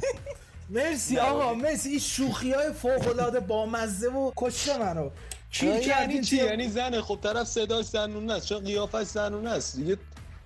مرسی 0.70 1.18
آقا 1.18 1.54
مرسی. 1.54 1.88
این 1.88 1.98
شوخی 1.98 2.52
های 2.52 2.72
فوق 2.72 3.08
العاده 3.08 3.40
با 3.40 3.66
مزه 3.66 4.08
و 4.08 4.32
کشته 4.36 4.78
منو. 4.78 5.10
کیل 5.50 5.68
یعنی 5.86 6.20
چی؟ 6.20 6.36
یعنی 6.36 6.68
زنه 6.68 7.00
خب 7.02 7.18
طرف 7.22 7.46
صداش 7.46 7.84
زنونه 7.84 8.32
است 8.32 8.46
چون 8.46 8.64
قیافش 8.64 9.02
زنونه 9.02 9.50
است. 9.50 9.76
دیگه 9.76 9.96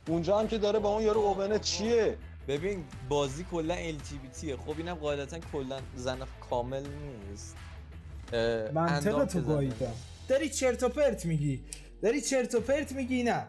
اونجا 0.08 0.38
هم 0.38 0.48
که 0.48 0.58
داره 0.58 0.78
با 0.78 0.94
اون 0.94 1.02
یارو 1.02 1.20
اوونه 1.20 1.58
چیه؟ 1.58 2.16
ببین 2.48 2.84
بازی 3.08 3.46
کلا 3.50 3.76
LGBT 3.76 4.40
ه 4.40 4.56
خب 4.66 4.74
اینم 4.78 4.94
قاعدتا 4.94 5.38
کلا 5.52 5.78
زن 5.96 6.18
کامل 6.50 6.82
نیست. 7.30 7.56
منطق 8.72 9.24
تو. 9.24 9.40
گاییدم. 9.40 9.92
داری 10.28 10.48
چرت 10.48 10.82
و 10.82 10.88
پرت 10.88 11.26
میگی. 11.26 11.64
داری 12.02 12.20
چرت 12.20 12.54
و 12.54 12.60
پرت 12.60 12.92
میگی 12.92 13.22
نه. 13.22 13.46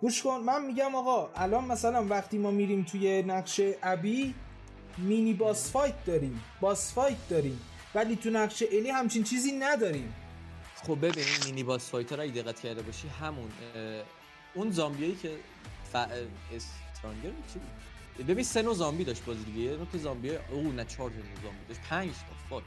گوش 0.00 0.22
کن 0.22 0.40
من 0.40 0.64
میگم 0.64 0.94
آقا 0.94 1.30
الان 1.34 1.64
مثلا 1.64 2.04
وقتی 2.04 2.38
ما 2.38 2.50
میریم 2.50 2.84
توی 2.84 3.22
نقش 3.22 3.60
ابی 3.82 4.34
mini 4.98 5.34
boss 5.34 5.70
fight 5.70 6.04
داریم 6.04 6.42
boss 6.60 6.94
fight 6.94 7.28
داریم 7.28 7.60
ولی 7.94 8.16
تو 8.16 8.30
نقش 8.30 8.62
الی 8.72 8.90
همچین 8.90 9.24
چیزی 9.24 9.52
نداریم. 9.52 10.14
خب 10.86 10.98
ببین 11.06 11.24
mini 11.44 11.62
boss 11.62 11.90
fight 11.90 12.11
رو 12.11 12.20
اگه 12.20 12.42
دقت 12.42 12.60
کرده 12.60 12.82
باشی 12.82 13.08
همون 13.08 13.50
اون 14.54 14.70
زامبیایی 14.70 15.14
که 15.14 15.30
ف... 15.92 15.96
استرانگر 15.96 17.30
چی؟ 17.52 17.60
ببین 18.24 18.44
سه 18.44 18.62
نوع 18.62 18.74
زامبی 18.74 19.04
داشت 19.04 19.24
بازی 19.24 19.44
دیگه. 19.44 19.60
یه 19.60 19.76
نوع 19.76 19.86
که 19.92 19.98
زامبی 19.98 20.30
او 20.30 20.72
نه 20.72 20.84
چهار 20.84 21.10
تا 21.10 21.16
نوع 21.16 21.42
زامبی 21.42 21.66
داشت. 21.68 21.80
پنج 21.80 22.10
تا 22.10 22.48
فاک. 22.50 22.64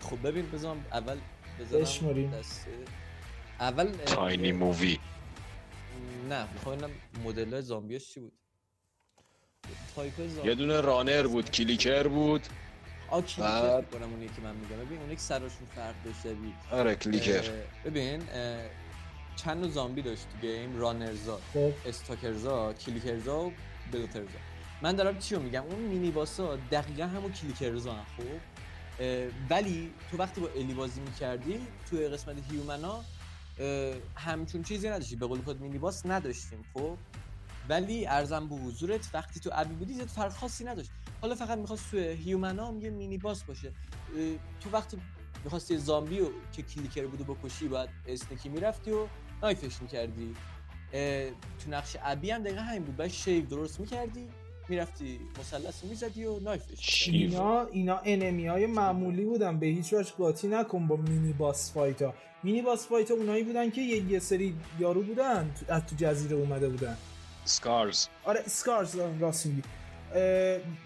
خب 0.00 0.28
ببین 0.28 0.46
بزنم 0.46 0.84
اول 0.92 1.18
بزنم. 1.60 2.30
دسته. 2.30 2.70
اول 3.60 3.92
تاینی 4.06 4.52
مووی 4.52 4.98
نه 6.28 6.52
می‌خوام 6.52 6.76
ببینم 6.76 6.92
مدل 7.24 7.60
زامبیاش 7.60 8.14
چی 8.14 8.20
بود. 8.20 8.32
تایپ 9.94 10.26
زامبی 10.26 10.48
یه 10.48 10.54
دونه 10.54 10.80
رانر 10.80 11.26
بود 11.26 11.50
کلیکر 11.50 12.08
بود. 12.08 12.46
آ 13.10 13.20
کلیکر. 13.20 13.80
می‌کنم 13.80 14.12
اونی 14.12 14.26
که 14.26 14.42
من 14.42 14.56
میگم. 14.56 14.76
ببین 14.76 14.98
اونی 14.98 15.14
که 15.14 15.20
سراشون 15.20 15.66
فرق 15.76 15.94
داشته 16.04 16.34
بی 16.34 16.52
آره 16.70 16.94
کلیکر. 16.94 17.50
ببین 17.84 18.22
چند 19.36 19.60
نوع 19.60 19.70
زامبی 19.70 20.02
داشت 20.02 20.26
تو 20.32 20.46
گیم؟ 20.46 20.78
رانرزا 20.80 21.40
خب. 21.54 21.72
استاکرزا 21.86 22.72
کلیکرزا 22.72 23.40
و 23.40 23.52
بلوترزا. 23.92 24.38
من 24.82 24.96
دارم 24.96 25.18
چی 25.18 25.34
رو 25.34 25.42
میگم؟ 25.42 25.62
اون 25.62 25.78
مینی 25.78 26.10
باسا 26.10 26.56
دقیقا 26.56 27.04
همون 27.04 27.32
کلیکرزا 27.32 27.92
هم 27.92 28.06
خب؟ 28.16 28.22
اه، 29.00 29.28
ولی 29.50 29.92
تو 30.10 30.16
وقتی 30.16 30.40
با 30.40 30.48
الی 30.48 30.74
بازی 30.74 31.00
می‌کردی 31.00 31.66
تو 31.90 31.96
قسمت 31.96 32.36
هیومنا 32.50 33.04
همچون 34.16 34.62
چیزی 34.62 34.88
نداشتی. 34.88 35.16
به 35.16 35.26
قول 35.26 35.42
خود 35.42 35.60
مینی 35.60 35.78
باس 35.78 36.06
نداشتیم 36.06 36.64
خب؟ 36.74 36.96
ولی 37.68 38.06
ارزم 38.06 38.48
به 38.48 38.56
حضورت 38.56 39.10
وقتی 39.14 39.40
تو 39.40 39.50
ابی 39.52 39.74
بودی 39.74 39.94
زیاد 39.94 40.08
فرق 40.08 40.32
خاصی 40.32 40.64
نداشت. 40.64 40.90
حالا 41.20 41.34
فقط 41.34 41.58
می‌خواست 41.58 41.90
تو 41.90 41.96
هیومنا 41.96 42.68
هم 42.68 42.80
یه 42.80 42.90
مینی 42.90 43.18
باس 43.18 43.44
باشه 43.44 43.72
تو 44.60 44.70
وقتی 44.70 44.98
می‌خواستی 45.44 45.76
زامبی 45.76 46.18
رو 46.18 46.30
که 46.52 46.62
clicker 46.62 47.06
بوده 47.06 47.24
بکشی 47.24 47.68
باید 47.68 47.90
sneaky 48.06 48.48
می‌رفتی 48.48 48.90
و 48.90 49.06
knife 49.42 49.71
ش 49.71 49.82
می‌کردی. 49.82 50.34
تو 51.64 51.70
نقش 51.70 51.96
ابی 52.02 52.30
هم 52.30 52.42
دقیقا 52.42 52.60
همین 52.60 52.84
بود. 52.84 52.96
باید 52.96 53.10
shiv 53.10 53.46
درست 53.46 53.80
می‌کردی. 53.80 54.28
می‌رفتی 54.68 55.20
مثلث 55.40 55.84
می‌زدی 55.84 56.24
و 56.24 56.38
knife 56.38 56.88
ش 56.88 57.08
اینا 57.08 57.66
اینا 57.66 58.00
enemy 58.04 58.46
های 58.46 58.66
معمولی 58.66 59.24
بودن. 59.24 59.58
به 59.58 59.66
هیچ 59.66 59.92
وجه 59.92 60.10
قاطی 60.18 60.48
نکن 60.48 60.86
با 60.86 60.96
mini 60.96 61.32
boss 61.32 61.72
fight 61.72 62.02
ها 62.02 62.14
mini 62.42 62.62
boss 62.62 62.86
fight 62.86 63.10
ها 63.10 63.16
اونایی 63.16 63.44
بودن 63.44 63.70
که 63.70 63.80
یه, 63.80 64.10
یه 64.10 64.18
سری 64.18 64.54
یارو 64.78 65.02
بودن 65.02 65.54
تو, 65.60 65.74
از 65.74 65.86
تو 65.86 65.96
جزیره 65.96 66.36
اومده 66.36 66.68
بودن. 66.68 66.96
Scars. 67.44 68.06
آره 68.24 68.42
Scars 68.46 68.96
راست 69.20 69.46
میگی. 69.46 69.62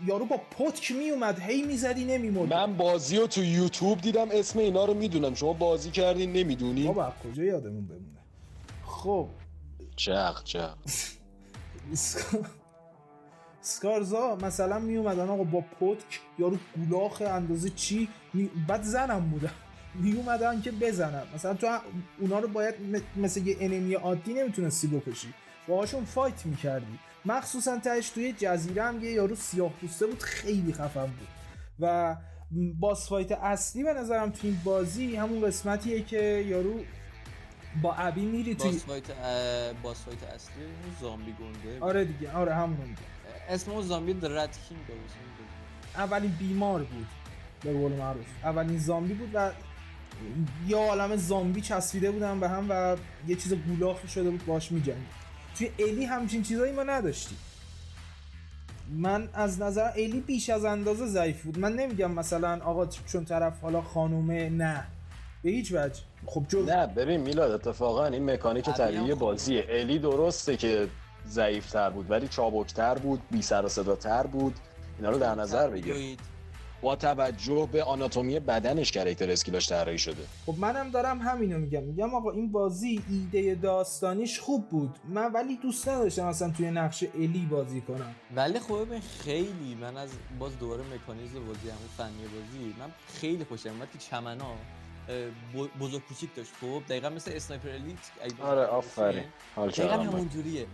یارو 0.07 0.25
با 0.25 0.37
پتک 0.37 0.93
می 0.93 1.11
اومد 1.11 1.41
هی 1.41 1.63
می‌زدی 1.63 2.05
نمیمرد 2.05 2.53
من 2.53 2.77
بازی 2.77 3.17
رو 3.17 3.27
تو 3.27 3.45
یوتیوب 3.45 4.01
دیدم 4.01 4.29
اسم 4.33 4.59
اینا 4.59 4.85
رو 4.85 4.95
می‌دونم. 4.95 5.35
شما 5.35 5.53
بازی 5.53 5.91
کردین 5.91 6.33
نمی‌دونی؟ 6.33 6.87
بابا 6.87 7.05
از 7.07 7.13
کجا 7.25 7.43
یادمون 7.43 7.87
بمونه؟ 7.87 8.21
خب. 8.85 9.29
چق 9.97 10.45
چق 10.45 10.75
سکارزا 13.67 14.37
مثلا 14.37 14.79
می 14.79 14.97
اومدن 14.97 15.29
آقا 15.29 15.45
با 15.45 15.61
پتک 15.61 16.21
یارو 16.39 16.57
گولاخ 16.77 17.23
اندازه 17.27 17.71
چی؟ 17.71 18.09
می... 18.35 18.51
بعد 18.69 18.83
زنم 18.83 19.31
بودن 19.31 19.53
می 19.95 20.13
اومدن 20.13 20.61
که 20.61 20.71
بزنن 20.71 21.23
مثلا 21.35 21.55
تو 21.55 21.79
اونا 22.21 22.39
رو 22.39 22.49
باید 22.49 22.75
مثل 23.17 23.47
یه 23.47 23.57
انمی 23.61 23.95
عادی 23.95 24.35
نمی‌تونستی 24.35 24.87
بکشی. 24.87 25.35
باهاشون 25.69 26.05
fight 26.05 26.47
می‌کردی. 26.47 26.99
مخصوصا 27.25 27.79
تهش 27.79 28.11
توی 28.11 28.33
جزیره 28.33 28.83
هم 28.83 29.05
یه 29.05 29.11
یارو 29.11 29.35
سیاه 29.35 29.73
پوسته 29.73 30.07
بود 30.07 30.23
خیلی 30.23 30.73
خفن 30.73 31.07
بود. 31.07 31.29
و 31.81 32.17
boss 32.81 33.09
fight 33.09 33.33
اصلی 33.33 33.83
به 33.83 33.95
نظرم 33.95 34.31
تو 34.31 34.47
این 34.47 34.59
بازی 34.65 35.17
همون 35.17 35.47
قسمتیه 35.47 36.03
که 36.03 36.45
یارو 36.49 36.81
با 37.83 37.95
ابی 37.95 38.25
میری 38.25 38.55
توی 38.55 38.71
باس 38.71 38.85
فایت 38.85 39.11
اه، 39.11 39.73
boss 39.73 40.05
fight 40.05 40.23
اصلی 40.23 40.65
زامبی 41.01 41.33
گنده 41.33 41.81
آره 41.81 42.05
دیگه 42.05 42.33
آره 42.33 42.55
همون 42.55 42.97
اسم 43.49 43.71
اون 43.71 43.83
زامبی 43.83 44.15
Rat 44.15 44.59
King 44.69 44.81
بود. 44.87 45.11
اولین 45.97 46.31
بیمار 46.31 46.79
بود 46.79 47.07
به 47.63 47.73
قول 47.73 47.93
معروف. 47.93 48.27
اولین 48.45 48.79
زامبی 48.79 49.15
بود 49.15 49.31
و 49.35 49.51
یه 50.69 50.77
عالم 50.77 51.17
زامبی 51.17 51.61
چسبیده 51.61 52.11
بودن 52.11 52.41
به 52.41 52.49
هم 52.49 52.67
و 52.69 52.97
یه 53.29 53.37
چیز 53.37 53.55
گولاخی 53.55 54.09
شده 54.09 54.31
بود 54.31 54.47
باش 54.47 54.73
میجنگید. 54.73 55.27
توی 55.59 55.71
الی 55.79 56.05
همچین 56.05 56.43
چیزایی 56.43 56.73
ما 56.73 56.83
نداشتیم. 56.83 57.39
من 58.91 59.29
از 59.35 59.61
نظر 59.61 59.91
الی 59.97 60.21
بیش 60.21 60.51
از 60.51 60.65
اندازه 60.65 61.07
ضعیف 61.07 61.43
بود. 61.43 61.59
من 61.59 61.73
نمیگم 61.73 62.11
مثلا 62.11 62.61
آقا 62.65 62.87
چون 62.87 63.25
طرف 63.25 63.61
حالا 63.61 63.83
خانومه 63.83 64.49
نه. 64.51 64.87
به 65.43 65.51
هیچ 65.51 65.73
وجه. 65.73 66.01
خب 66.27 66.45
جو 66.49 66.65
نه 66.65 66.87
ببین 66.87 67.21
میلاد 67.21 67.51
اتفاقا 67.51 68.07
این 68.07 68.31
مکانیک 68.31 68.65
طبیعی 68.65 69.11
خوب. 69.11 69.19
بازیه. 69.19 69.67
الی 69.69 69.99
درسته 69.99 70.57
که 70.57 70.89
ضعیفتر 71.29 71.91
بود 71.91 72.11
ولی 72.11 72.29
چابکتر 72.29 72.95
بود 72.95 73.23
بی 73.31 73.43
سر 73.43 73.65
و 73.65 73.69
صداتر 73.69 74.27
بود. 74.27 74.55
اینا 74.99 75.11
رو 75.11 75.19
در 75.19 75.35
نظر 75.35 75.71
بگیر. 75.71 75.95
بگیرید 75.95 76.37
با 76.83 76.97
توجه 76.97 77.69
به 77.73 77.85
آناتومی 77.85 78.41
بدنش 78.41 78.93
کرکتر 78.93 79.31
اسکیلاش 79.31 79.69
طراحی 79.69 79.99
شده. 79.99 80.23
خب 80.47 80.55
منم 80.59 80.91
دارم 80.91 81.19
همینو 81.19 81.59
میگم. 81.59 81.83
میگم 81.83 82.15
آقا 82.15 82.31
این 82.31 82.53
بازی 82.53 83.03
ایده 83.11 83.55
داستانیش 83.55 84.41
خوب 84.41 84.69
بود. 84.69 84.99
من 85.09 85.33
ولی 85.33 85.57
دوست 85.57 85.89
نداشتم 85.89 86.27
اصلا 86.27 86.51
توی 86.51 86.71
نقش 86.71 87.05
الی 87.15 87.49
بازی 87.51 87.81
کنم. 87.81 88.15
ولی 88.37 88.61
خب 88.61 88.85
ببین 88.87 89.01
خیلی 89.01 89.75
من 89.81 89.97
از 89.97 90.11
باز 90.39 90.59
دوباره 90.59 90.83
مکانیزم 90.95 91.47
بازی 91.47 91.69
همون 91.69 91.89
فنی 91.97 92.23
بازی 92.23 92.75
من 92.79 92.91
خیلی 93.21 93.45
خوشم 93.45 93.69
اومد 93.69 93.91
که 93.93 93.99
چمنا 93.99 94.55
بزرگ 95.81 96.03
کوچیک 96.09 96.35
داشت 96.35 96.53
خب 96.61 96.83
دقیقا 96.89 97.09
مثل 97.09 97.31
اسنایپر 97.35 97.69
الیت 97.69 97.99
آره 98.41 98.67
آفرین 98.67 99.25
دقیقا 99.57 99.95
همون 100.03 100.29
جوریه 100.29 100.67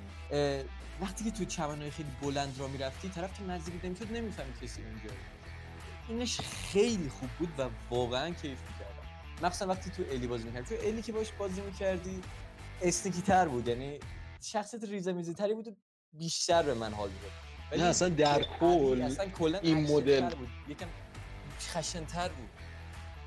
وقتی 1.01 1.25
که 1.25 1.31
تو 1.31 1.45
چمنهای 1.45 1.91
خیلی 1.91 2.09
بلند 2.23 2.57
را 2.59 2.69
می‌رفتی 2.69 3.09
طرف 3.09 3.39
که 3.39 3.45
نزدیک 3.45 3.85
نمی‌شد 3.85 4.13
نمی‌فهمی 4.13 4.53
کسی 4.63 4.83
اونجا 4.83 5.11
اینش 6.09 6.41
خیلی 6.41 7.09
خوب 7.09 7.29
بود 7.39 7.49
و 7.59 7.69
واقعا 7.91 8.31
کیف 8.31 8.45
می‌کردم 8.45 9.07
مخصوصا 9.43 9.67
وقتی 9.67 9.91
تو 9.91 10.03
الی 10.11 10.27
بازی 10.27 10.45
می‌کردی 10.45 10.77
تو 10.77 10.87
الی 10.87 11.03
که 11.03 11.13
باش 11.13 11.33
بازی 11.33 11.61
می‌کردی 11.61 12.23
اسنیکی 12.83 13.23
تر 13.23 13.49
بود 13.49 13.69
یعنی 13.69 13.99
شخصیت 14.43 14.85
ریزه 14.85 15.35
تری 15.35 15.55
بود 15.55 15.69
و 15.69 15.73
بیشتر 16.13 16.63
به 16.63 16.75
من 16.75 16.93
حال 16.93 17.09
می‌داد 17.11 17.31
ولی 17.73 17.83
نه 17.83 17.87
اصلا 17.89 18.09
در 18.09 18.43
کل 18.43 18.67
علی 18.93 19.03
اصلا 19.03 19.29
کلا 19.29 19.59
این 19.59 19.91
مدل- 19.91 20.35
بود 20.35 20.49
یکم 20.69 20.87
خشنتر 21.61 22.29
بود 22.29 22.49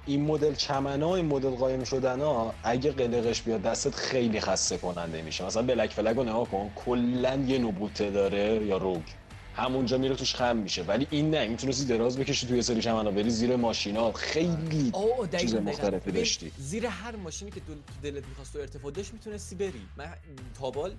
این 0.06 0.26
مدل 0.26 0.56
چمنا 0.56 1.16
این 1.16 1.26
مدل 1.26 1.50
قایم 1.50 1.84
شدن 1.84 2.20
ها 2.20 2.54
اگه 2.64 2.92
قلقش 2.92 3.42
بیاد 3.42 3.62
دستت 3.62 3.96
خیلی 3.96 4.42
خسته 4.42 4.78
کننده 4.78 5.22
میشه. 5.22 5.46
مثلا 5.46 5.64
بلک 5.64 5.92
فلگ 5.92 6.16
رو 6.16 6.24
نگاه 6.24 6.50
کن 6.50 6.72
کلا 6.76 7.36
یه 7.36 7.58
نوبوته 7.58 8.12
داره 8.12 8.66
یا 8.66 8.78
روگ. 8.78 9.02
همونجا 9.56 9.98
میره 9.98 10.16
توش 10.16 10.36
خم 10.36 10.58
میشه. 10.58 10.84
ولی 10.84 11.08
این 11.10 11.30
نه 11.30 11.48
می‌تونستی 11.48 11.86
دراز 11.86 12.18
بکشی 12.18 12.48
توی 12.48 12.62
سری 12.62 12.82
چمنا 12.82 13.12
بری 13.12 13.30
زیر 13.30 13.56
ماشینا. 13.56 14.12
خیلی 14.12 14.92
چیز. 15.38 15.56
مختلفی 15.56 16.12
داشتی. 16.12 16.52
زیر 16.58 16.86
هر 16.86 17.16
ماشینی 17.16 17.52
که 17.52 17.60
دل... 17.60 18.12
دلت 18.12 18.28
می‌خواست 18.28 18.54
تو 18.54 18.60
ارتفاع 18.60 18.92
داشت 18.92 19.14
می‌تونستی 19.14 19.56
بری. 19.56 19.82
من 19.98 20.14
تابال 20.60 20.96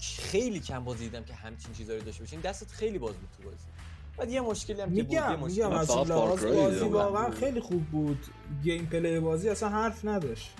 خیلی 0.00 0.60
کم 0.60 0.84
بازی 0.84 1.04
دیدم 1.04 1.24
که 1.24 1.34
همچین 1.34 1.72
چیزایی 1.72 2.00
داشته 2.00 2.24
باشین 2.24 2.40
دستت 2.40 2.70
خیلی 2.70 2.98
باز 2.98 3.14
بود 3.14 3.28
تو 3.36 3.42
بازی. 3.42 3.75
بعد 4.16 4.30
یه 4.30 4.40
مشکلی 4.40 4.80
هم 4.80 4.94
که 4.94 5.02
بود 5.02 5.12
یه 5.12 5.28
میگم 5.28 5.40
مشکل 5.40 5.64
میگم 5.64 5.76
از 5.76 5.90
لحاظ 5.90 6.44
بازی. 6.44 6.84
واقعا 6.84 7.30
خیلی 7.30 7.60
خوب 7.60 7.84
بود. 7.84 8.26
گیم 8.62 8.86
پلی 8.86 9.20
بازی 9.20 9.48
اصلا 9.48 9.68
حرف 9.68 10.04
نداشت. 10.04 10.50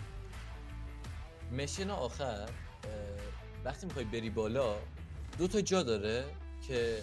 مشن 1.53 1.91
آخر 1.91 2.49
وقتی 3.65 3.87
می‌خوای 3.87 4.05
بری 4.05 4.31
بالا 4.31 4.77
دو 5.39 5.49
تا 5.49 5.61
جا 5.61 5.83
داره 5.83 6.25
که 6.69 6.99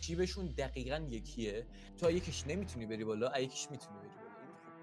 جیبشون 0.00 0.46
دقیقا 0.46 1.02
یکیه. 1.10 1.66
تو 2.00 2.10
یکیش 2.10 2.44
نمی‌تونی 2.46 2.86
بری 2.86 3.04
بالا 3.04 3.40
یکیش 3.40 3.68
می‌تونی 3.70 3.98
بری 3.98 4.08
بالا. 4.08 4.28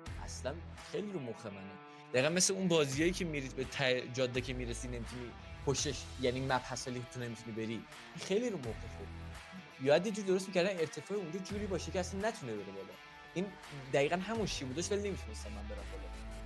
خب 0.06 0.24
اصلا 0.24 0.54
خیلی 0.92 1.12
رو 1.12 1.20
مخ 1.20 1.46
منه. 1.46 1.72
دقیقا 2.14 2.30
مثل 2.30 2.54
اون 2.54 2.68
بازیایی 2.68 3.12
که 3.12 3.26
میرید 3.26 3.56
به 3.56 3.66
جاده 4.14 4.42
که 4.42 4.54
می‌رسی 4.54 4.88
نمی‌تونی 4.88 5.26
پشتش 5.66 6.04
یعنی 6.22 6.42
مپ 6.46 6.62
هست 6.66 6.88
ولی 6.88 7.06
تو 7.14 7.20
نمی‌تونی 7.20 7.52
بری. 7.52 7.82
خیلی 8.20 8.50
رو 8.50 8.58
مخ 8.58 8.66
خوب. 8.66 9.08
یاد 9.84 10.06
یه 10.06 10.12
جور 10.12 10.26
درست 10.26 10.48
می‌کردن 10.48 10.80
ارتفاع 10.80 11.18
اونجا 11.18 11.40
جوری 11.40 11.68
باشه 11.68 11.92
که 11.92 12.00
اصلا 12.00 12.30
نتونه 12.30 12.54
بره 12.54 12.64
بالا. 12.66 12.94
این 13.34 13.46
دقیقا 13.94 14.16
همون 14.16 14.46
شیبو 14.46 14.74
داشت 14.74 14.92
ولی 14.92 15.10
نمی‌تونستم 15.10 15.50
من 15.50 15.56
برم 15.56 15.68
بالا. 15.92 16.04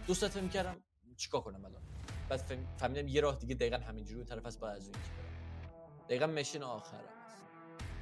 دو 0.07 0.13
ساعت 0.13 0.37
می‌کردم 0.37 0.75
چیکار 1.17 1.41
کنم 1.41 1.65
الان. 1.65 1.81
بعد 2.29 2.39
فهم- 2.39 2.67
فهمیدم 2.77 3.07
یه 3.07 3.21
راه 3.21 3.35
دیگه 3.39 3.55
دقیقا 3.55 3.77
همینجوری 3.77 4.15
اون 4.15 4.25
طرف 4.25 4.45
هست 4.45 4.59
باید 4.59 4.75
از 4.77 4.83
اون 4.83 4.91
برم. 4.91 6.05
دقیقا 6.09 6.27
مشین 6.27 6.63
آخرم 6.63 6.99
هست. 6.99 7.37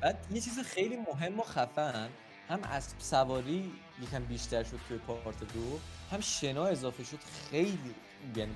بعد 0.01 0.27
یه 0.31 0.41
چیز 0.41 0.59
خیلی 0.59 0.97
مهم 0.97 1.39
و 1.39 1.43
خفن 1.43 2.09
هم 2.49 2.63
اسب 2.63 2.99
سواری 2.99 3.71
یکم 4.03 4.23
بیشتر 4.25 4.63
شد 4.63 4.79
توی 4.87 4.97
پارت 4.97 5.39
دو 5.53 5.79
هم 6.11 6.19
شنا 6.21 6.65
اضافه 6.65 7.03
شد 7.03 7.19
خیلی 7.51 7.95
یعنی 8.35 8.55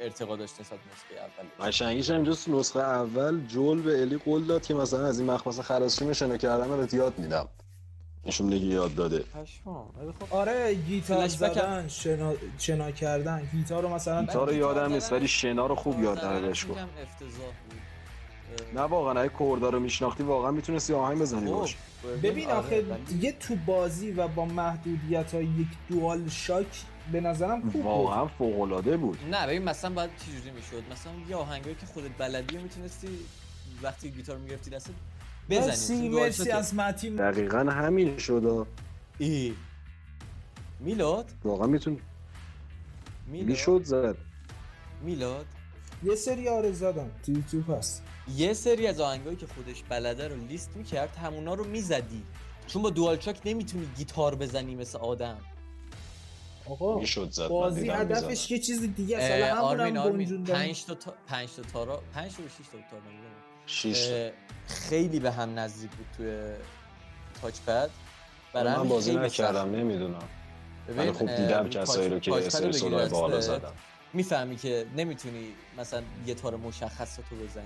ارتقا 0.00 0.36
داشت 0.36 0.60
نسبت 0.60 0.78
نسخه 0.92 1.14
اول. 1.60 1.68
قشنگیش 1.68 2.10
اینجاست 2.10 2.48
نسخه 2.48 2.80
اول 2.80 3.40
جول 3.46 3.82
به 3.82 4.00
الی 4.00 4.16
قول 4.16 4.44
داد 4.44 4.66
که 4.66 4.74
مثلا 4.74 5.06
از 5.06 5.20
این 5.20 5.30
مخمصه 5.30 5.62
خلاصی 5.62 6.14
شنا 6.14 6.36
کردن 6.36 6.68
رو 6.68 6.94
یاد 6.94 7.18
میدم. 7.18 7.48
نشون 8.26 8.46
میده 8.46 8.60
که 8.60 8.66
یاد 8.66 8.94
داده. 8.94 9.24
خب 9.64 10.34
آره 10.34 10.74
گیتار 10.74 11.28
زدن 11.28 11.88
شنا, 11.88 12.32
شنا 12.58 12.90
کردن. 12.90 13.48
گیتار 13.52 13.82
رو 13.82 13.88
مثلا 13.88 14.20
گیتار 14.20 14.48
رو 14.48 14.54
یادم 14.54 14.92
نیست 14.92 15.12
ولی 15.12 15.28
شنا 15.28 15.66
رو 15.66 15.74
خوب 15.74 16.02
یاد 16.02 16.20
دادش 16.20 16.64
کن 16.64 16.88
نه 18.74 18.80
واقعا 18.80 19.20
اگه 19.20 19.28
کوردا 19.28 19.68
رو 19.70 19.80
میشناختی 19.80 20.22
واقعا 20.22 20.50
می‌تونستی 20.50 20.94
آهنگ 20.94 21.18
بزنی 21.18 21.46
خب، 21.46 21.52
باش. 21.52 21.76
ببین 22.22 22.50
آره، 22.50 22.58
آخه 22.58 22.82
ولی- 22.82 23.04
دیگه 23.04 23.32
تو 23.32 23.56
بازی 23.66 24.10
و 24.10 24.28
با 24.28 24.44
محدودیت 24.44 25.34
های 25.34 25.44
یک 25.44 25.68
دوال 25.88 26.28
شاک 26.28 26.66
به 27.12 27.20
نظرم 27.20 27.60
خوب 27.60 27.72
بود. 27.72 27.84
واقعا 27.84 28.26
فوق 28.26 28.60
العاده 28.60 28.96
بود. 28.96 29.18
نه 29.30 29.46
ببین 29.46 29.62
مثلا 29.62 29.90
باید 29.90 30.10
چجوری 30.16 30.50
می‌شد؟ 30.50 30.82
مثلا 30.92 31.12
یه 31.28 31.36
آهنگایی 31.36 31.76
که 31.76 31.86
خودت 31.86 32.10
بلدی 32.18 32.56
می‌تونستی 32.56 33.08
وقتی 33.82 34.10
گیتار 34.10 34.36
می‌گرفتی 34.36 34.70
دستت 34.70 34.90
بزنی. 35.50 36.08
دوال 36.08 36.22
مرسی. 36.22 36.50
از 36.50 36.74
متین 36.74 37.16
دقیقا 37.16 37.58
همین 37.58 38.18
شد. 38.18 38.66
ای. 39.18 39.54
میلاد؟ 40.80 41.30
واقعا 41.44 41.66
میتون 41.66 41.98
میلاد؟ 43.26 43.48
می‌شد 43.48 43.82
زد. 43.84 44.16
میلاد؟ 45.02 45.46
یه 46.02 46.14
سری 46.14 46.48
آره 46.48 46.72
زدم. 46.72 47.10
تو 47.26 47.32
یوتیوب 47.32 47.70
هست. 47.70 48.02
یه 48.36 48.52
سری 48.52 48.86
از 48.86 49.00
آهنگایی 49.00 49.36
که 49.36 49.46
خودش 49.46 49.82
بلده 49.88 50.28
رو 50.28 50.36
لیست 50.36 50.70
می‌کرد 50.76 51.16
همونا 51.16 51.54
رو 51.54 51.64
می‌زدی. 51.64 52.22
چون 52.66 52.82
با 52.82 52.90
دوال 52.90 53.16
چاک 53.16 53.40
نمی‌تونی 53.44 53.88
گیتار 53.96 54.34
بزنی 54.34 54.74
مثل 54.74 54.98
آدم. 54.98 55.38
آقا 56.70 56.98
می‌شد 56.98 57.30
زد 57.30 57.48
بازی 57.48 57.90
هدفش. 57.90 58.50
یه 58.50 58.58
چیز 58.58 58.94
دیگه 58.94 59.18
است 59.18 59.30
حالا 59.30 59.60
آرمین 59.60 59.96
همونم 59.96 60.12
آرمین 60.12 60.24
گنجوندن 60.24 60.54
پنج 60.54 60.84
تا 60.84 60.94
تا 60.94 61.14
پنج 61.26 61.48
تا 61.56 61.62
تارا 61.62 62.02
پنج 62.14 62.32
تا 62.36 62.42
و 62.42 62.48
شش 62.48 62.56
تا 62.72 62.78
تارا 62.90 63.02
نمی‌دونم. 63.02 63.34
شیش 63.66 64.06
تا. 64.06 64.14
اه، 64.14 64.30
خیلی 64.66 65.20
به 65.20 65.30
هم 65.30 65.58
نزدیک 65.58 65.90
بود 65.90 66.06
توی 66.16 66.54
تاچ 67.42 67.60
پد 67.66 67.90
برای 68.52 68.76
من 68.76 68.88
بازی 68.88 69.16
نکردم 69.16 69.70
نمی‌دونم. 69.70 70.28
ولی 70.96 71.12
خوب 71.12 71.36
دیدم 71.36 71.68
کسایی 71.68 72.08
رو 72.08 72.18
که 72.18 72.30
بگیری 72.30 72.72
سولای 72.72 73.08
بالا 73.08 73.40
زدن 73.40 73.72
می‌فهمی 74.12 74.56
که 74.56 74.86
نمی‌تونی 74.96 75.46
مثلا 75.78 76.02
یه 76.26 76.34
تار 76.34 76.56
مشخص 76.56 77.18
رو 77.18 77.24
تو 77.30 77.36
بزنی 77.36 77.64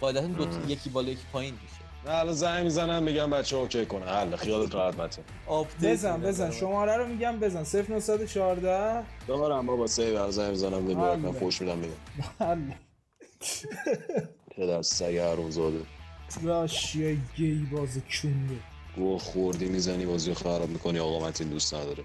قاعدتا 0.00 0.26
دو. 0.26 0.46
یکی 0.68 0.90
بالا 0.90 1.08
یکی 1.08 1.22
پایین 1.32 1.54
میشه 1.62 1.85
نه 2.04 2.14
الان 2.14 2.34
زنگ 2.34 2.64
می‌زنم 2.64 3.02
میگم 3.02 3.30
بچه 3.30 3.56
اوکی 3.56 3.86
کنه. 3.86 4.06
حل 4.06 4.36
خیالت 4.36 4.74
راحت 4.74 5.18
آپدیت 5.46 5.92
بزن 5.92 6.20
بزن. 6.20 6.50
شماره 6.50 6.96
رو 6.96 7.06
میگم 7.06 7.38
بزن. 7.38 7.64
0914 7.64 9.02
دارم 9.26 9.66
بابا 9.66 9.86
سه 9.86 10.12
بر 10.12 10.30
زنگ 10.30 10.50
می‌زنم 10.50 10.74
نمی‌دونم 10.74 11.18
من. 11.18 11.32
فوش 11.32 11.60
میدم 11.60 11.78
میگم. 11.78 11.94
پدر 14.56 14.82
سگ 14.82 15.16
حروم 15.16 15.50
زاده 15.50 15.78
راشیا 16.42 17.16
گی 17.36 17.68
باز 17.72 17.98
کونده 18.22 18.54
گو 18.96 19.18
خوردی 19.18 19.68
می‌زنی 19.68 20.06
بازی 20.06 20.34
خراب 20.34 20.68
می‌کنی 20.68 20.98
آقا 20.98 21.28
متین 21.28 21.48
دوست 21.48 21.74
نداره. 21.74 22.02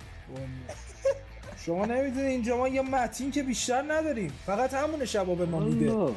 شما 1.66 1.86
نمی‌دونی 1.86 2.28
اینجا 2.28 2.58
ما 2.58 2.68
یه 2.68 2.82
متین 2.82 3.32
که 3.32 3.44
بیشتر 3.44 3.84
نداریم. 3.88 4.34
فقط 4.46 4.74
همون 4.74 5.06
شبا 5.06 5.36
به 5.36 5.46
ما 5.46 5.60
میده. 5.60 5.92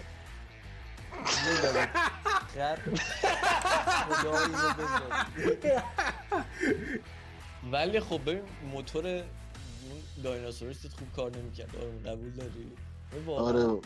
بزن. 2.55 2.77
ولی 7.73 8.01
خب 8.01 8.21
ببین 8.27 8.43
موتور 8.73 9.07
اون 9.07 9.23
دایناسورست 10.25 10.89
خوب 10.99 11.13
کار 11.17 11.31
نمی‌کرد. 11.37 11.77
آره 11.77 12.13
قبول 12.13 12.31
داری؟ 12.31 12.73
آره. 13.29 13.81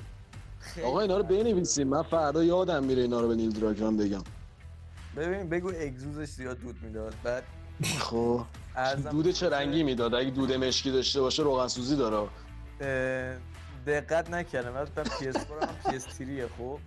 آقا 0.85 1.01
اینا 1.01 1.17
رو. 1.17 1.23
بنویسیم. 1.23 1.89
من 1.89 2.03
فردا 2.03 2.45
یادم 2.45 2.85
میره 2.85 3.03
اینا 3.03 3.21
رو 3.21 3.29
به 3.29 3.35
نیل 3.35 3.51
دراگرام 3.51 3.97
بگم. 3.97 4.25
ببین 5.17 5.49
بگو 5.49 5.69
اگزوزش 5.69 6.29
زیاد 6.29 6.59
دود 6.59 6.83
می‌داد. 6.83 7.15
بعد 7.25 7.43
خب. 7.99 8.45
دود 9.11 9.31
چه 9.31 9.49
رنگی 9.49 9.83
می‌داد؟ 9.83 10.15
اگه 10.15 10.31
دود 10.31 10.53
مشکی 10.53 10.91
داشته 10.91 11.21
باشه 11.21 11.43
روغن 11.43 11.69
سوزی 11.69 11.97
داره. 11.97 12.29
دقت 13.87 14.31
نکردم. 14.31 14.71
من 14.71 14.83
گفتم 14.83 15.05
PS4 15.05 15.63
هم 15.63 15.99
PS3 15.99 16.13
خب. 16.59 16.79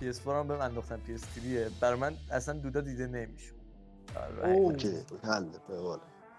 PS4 0.00 0.26
هم 0.28 0.48
بهم 0.48 0.60
انداختن 0.60 0.98
PS3 1.08 1.40
برای 1.80 1.98
من 1.98 2.14
اصلا 2.30 2.54
دودا 2.58 2.80
دیده 2.80 3.06
نمیشون 3.06 3.56
آره. 4.16 4.48
اوکی 4.52 4.92
حل 5.24 5.44
به. 5.68 5.98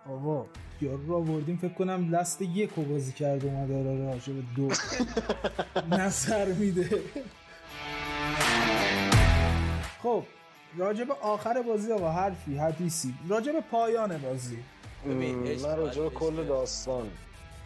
آقا 0.10 0.46
یارو 0.82 1.08
رو 1.08 1.16
آوردیم 1.16 1.58
فکر 1.58 1.74
کنم 1.74 2.16
لست 2.16 2.42
یک 2.42 2.72
رو 2.78 2.84
بازی 2.84 3.12
کرد 3.12 3.46
اومده 3.46 3.80
آره 3.80 4.06
راجع 4.06 4.34
به 4.34 4.44
دو. 4.56 4.70
نظر 5.98 6.46
میده. 6.46 7.02
خب 10.04 10.24
راجع 10.78 11.04
به 11.04 11.14
آخر 11.14 11.62
بازی 11.62 11.92
آقا 11.92 12.12
حرفی 12.12 12.58
حدیثی. 12.58 13.14
راجع 13.30 13.52
به 13.52 13.62
پایان 13.62 14.18
بازی. 14.18 14.58
من 15.06 15.76
باید 15.76 16.14
کل. 16.14 16.46
داستان. 16.48 17.10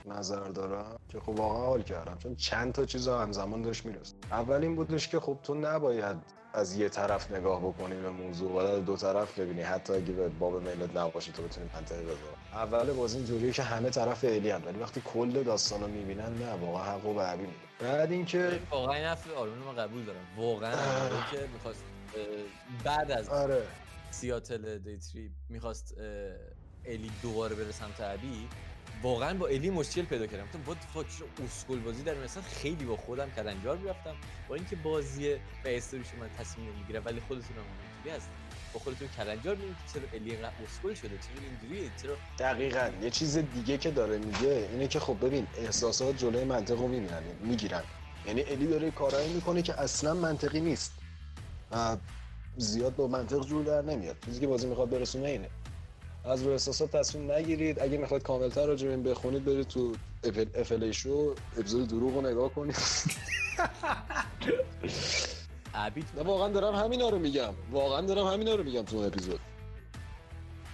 نظر 0.05 0.47
دارم 0.47 0.99
که 1.09 1.19
خب 1.19 1.29
واقعا 1.29 1.65
حال 1.65 1.81
کردم 1.81 2.17
چون 2.17 2.35
چند 2.35 2.73
تا 2.73 2.85
چیز 2.85 3.07
همزمان 3.07 3.61
داشت 3.61 3.85
می‌رسید 3.85 4.25
اول 4.31 4.61
این 4.61 4.75
بودش 4.75 5.07
که 5.07 5.19
خب 5.19 5.37
تو 5.43 5.55
نباید 5.55 6.17
از 6.53 6.75
یه 6.75 6.89
طرف 6.89 7.31
نگاه 7.31 7.61
بکنی 7.61 7.95
به 7.95 8.09
موضوع 8.09 8.63
از 8.63 8.85
دو 8.85 8.97
طرف 8.97 9.39
ببینی. 9.39 9.61
حتی 9.61 9.93
اگه 9.93 10.13
به 10.13 10.29
باب 10.29 10.55
ملت 10.55 10.97
نباشه 10.97 11.31
تو 11.31 11.43
بتونی 11.43 11.69
منطقی 11.73 12.03
بذار. 12.03 12.17
اول 12.53 12.93
بازی 12.93 13.17
اینجوریه 13.17 13.51
که 13.51 13.63
همه 13.63 13.89
طرف 13.89 14.23
الی 14.23 14.51
ولی 14.51 14.79
وقتی 14.79 15.01
کل 15.05 15.43
داستان 15.43 15.81
رو 15.81 15.87
می‌بینن 15.87 16.33
نه 16.33 16.53
واقعا 16.53 16.83
حق 16.83 17.05
و 17.05 17.13
به 17.13 17.47
بعد 17.79 18.11
اینکه 18.11 18.59
واقعا 18.71 18.95
این 18.95 19.05
حرف 19.05 19.31
آرمین 19.31 19.63
رو 19.63 19.71
قبول 19.71 20.03
دارم. 20.03 20.25
واقعا 20.37 21.09
که 21.31 21.47
می‌خواست 21.53 21.83
بعد 22.83 23.11
از 23.11 23.29
آره. 23.29 23.63
سیاتل 24.11 24.77
دیتری 24.77 25.31
می‌خواست 25.49 25.93
الی 26.85 27.11
دوباره 27.21 27.55
بره 27.55 27.71
سمت 27.71 28.01
ابی 28.01 28.47
واقعا 29.01 29.33
با 29.33 29.47
الی 29.47 29.69
مشکل 29.69 30.01
پیدا 30.01 30.27
کردم. 30.27 30.47
تو 30.51 30.57
با 30.57 30.75
فاک 30.93 31.05
اسکول 31.45 31.79
بازی 31.79 32.03
در 32.03 32.13
مثلا 32.13 32.43
خیلی 32.43 32.85
با 32.85 32.97
خودم 32.97 33.29
کلنجار 33.35 33.77
می‌رفتم 33.77 34.15
با 34.47 34.55
اینکه 34.55 34.75
بازی 34.75 35.35
به 35.63 35.77
استوریش 35.77 36.07
من 36.19 36.29
تصمیم 36.37 36.69
نمی‌گیره 36.69 36.99
ولی 36.99 37.19
خودتون 37.19 37.57
هم 37.57 37.63
اینجوری 37.63 38.15
هست 38.15 38.29
با 38.73 38.79
خودتون 38.79 39.07
کلنجار 39.17 39.55
که 39.55 39.61
چرا 39.93 40.03
الی 40.13 40.31
اینقدر 40.31 40.53
اسکول 40.63 40.93
شده 40.93 41.09
چرا 41.09 41.47
اینجوریه 41.49 41.91
چرا 42.01 42.15
دقیقا. 42.39 42.89
یه 43.01 43.09
چیز 43.09 43.37
دیگه 43.37 43.77
که 43.77 43.91
داره 43.91 44.17
میگه 44.17 44.69
اینه 44.71 44.87
که 44.87 44.99
خب 44.99 45.17
ببین 45.21 45.47
احساسات 45.57 46.17
جلوی 46.17 46.43
منطق 46.43 46.79
رو 46.79 46.87
می‌گیرن. 47.43 47.83
یعنی 48.27 48.43
الی 48.43 48.67
داره 48.67 48.91
کارایی 48.91 49.33
می‌کنه 49.33 49.61
که 49.61 49.81
اصلا 49.81 50.13
منطقی 50.13 50.59
نیست. 50.61 50.93
و 51.71 51.97
زیاد 52.57 52.95
با 52.95 53.07
منطق 53.07 53.45
جور 53.45 53.63
در 53.65 53.81
نمیاد. 53.81 54.15
چیزی 54.25 54.39
که 54.39 54.47
بازی 54.47 54.67
می‌خواد 54.67 54.89
برسونه 54.89 55.29
اینه. 55.29 55.49
از 56.25 56.43
رو 56.43 56.51
احساسات 56.51 56.95
تصمیم 56.95 57.31
نگیرید. 57.31 57.79
اگه 57.79 57.97
می‌خواید 57.97 58.23
کاملتر 58.23 58.65
راجع 58.65 58.87
به 58.87 58.93
این 58.93 59.03
بخونید 59.03 59.45
برید 59.45 59.67
تو 59.67 59.93
افل 60.55 60.91
شو 60.91 61.35
اپیزود 61.57 61.87
دروغ 61.87 62.15
رو 62.15 62.21
نگاه 62.21 62.53
کنید. 62.53 62.75
ابی 65.73 66.05
نه 66.17 66.23
واقعا 66.23 66.47
دارم 66.47 66.75
همینا 66.75 67.09
رو 67.09 67.19
میگم. 67.19 67.53
واقعا 67.71 68.01
دارم 68.01 68.27
همینا 68.27 68.55
رو 68.55 68.63
میگم 68.63 68.81
تو 68.81 68.97
اون 68.97 69.05
اپیزود. 69.05 69.39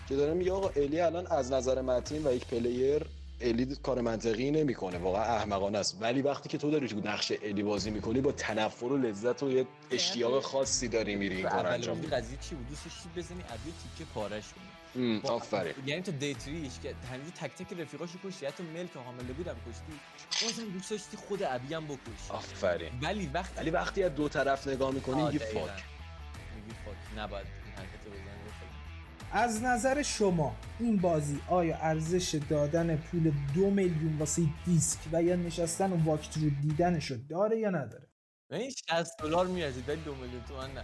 که 0.09 0.15
دارم 0.15 0.37
میگه 0.37 0.51
آقا 0.51 0.69
الی 0.75 0.99
الان 0.99 1.27
از 1.27 1.51
نظر 1.51 1.81
متین 1.81 2.27
و 2.27 2.33
یک 2.33 2.47
پلیر 2.47 3.05
الی 3.41 3.75
کار 3.83 4.01
منطقی 4.01 4.51
نمی‌کنه. 4.51 4.97
واقعا 4.97 5.23
احمقانه 5.23 5.77
است. 5.77 5.97
ولی 6.01 6.21
وقتی 6.21 6.49
که 6.49 6.57
تو 6.57 6.71
داری 6.71 6.87
تو 6.87 6.99
نقش 6.99 7.33
الی 7.43 7.63
بازی 7.63 7.89
می‌کنی 7.89 8.21
با 8.21 8.31
تنفر 8.31 8.85
و 8.85 8.97
لذت 8.97 9.43
و 9.43 9.51
یه 9.51 9.67
اشتیاق 9.91 10.43
خاصی 10.43 10.87
داری 10.87 11.15
میری 11.15 11.35
این 11.35 11.49
کار 11.49 11.67
انجام 11.67 12.01
قضیه 12.01 12.37
چی 12.41 12.55
بود؟ 12.55 12.69
دوست 12.69 12.83
داشتی 12.83 13.09
بزنی؟ 13.15 13.39
ابی 13.39 13.73
تیکه 13.97 14.11
پارش 14.13 14.43
کنی 14.53 14.76
آفرین. 15.23 15.73
یعنی 15.85 16.01
تو 16.01 16.11
دیتریش 16.11 16.79
که 16.79 16.95
همینجور 17.11 17.33
تک 17.33 17.51
تک 17.55 17.79
رفیقاشو 17.79 18.17
کشتی 18.23 18.45
حتی 18.45 18.63
ملک 18.63 18.89
حامله 19.05 19.33
بودم 19.33 19.55
کشتی. 19.69 19.99
بازم 20.45 20.69
دوست 20.71 20.91
داشتی 20.91 21.17
خود 21.17 21.43
ابی 21.43 21.73
هم 21.73 21.85
بکش. 21.87 22.31
آفرین. 22.31 22.99
ولی 23.01 23.27
وقتی 23.33 23.59
ولی 23.59 23.69
وقتی 23.69 24.03
از 24.03 24.15
دو 24.15 24.29
طرف 24.29 24.67
نگاه 24.67 24.91
می‌کنی 24.91 25.23
میگی. 25.23 25.39
فاک. 25.39 25.83
میگی 26.55 26.75
فاک. 26.85 26.95
نباید 27.17 27.45
این 27.65 27.73
حرکت 27.75 28.05
رو 28.05 28.11
بزنی. 28.11 28.37
از 29.31 29.63
نظر 29.63 30.01
شما 30.03 30.55
این 30.79 30.97
بازی 30.97 31.41
آیا 31.47 31.77
ارزش 31.77 32.39
دادن 32.49 32.97
پول 32.97 33.31
دو 33.55 33.69
میلیون 33.69 34.17
واسه 34.17 34.41
دیسک 34.65 34.99
و 35.11 35.23
یا 35.23 35.35
نشستن 35.35 35.91
و 35.91 36.03
واکت 36.05 36.37
رو 36.37 36.49
دیدنشو 36.61 37.15
داره 37.29 37.59
یا 37.59 37.69
نداره؟ 37.69 38.07
این 38.51 38.69
60 38.89 39.17
دلار 39.19 39.47
میارزید 39.47 39.89
ولی 39.89 40.01
دو 40.01 40.15
میلیون 40.15 40.43
تومن 40.43 40.71
نه. 40.73 40.83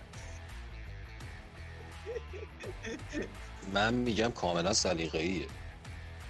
من 3.73 3.93
میگم 3.93 4.31
کاملا 4.31 4.73
سلیقه‌ایه. 4.73 5.45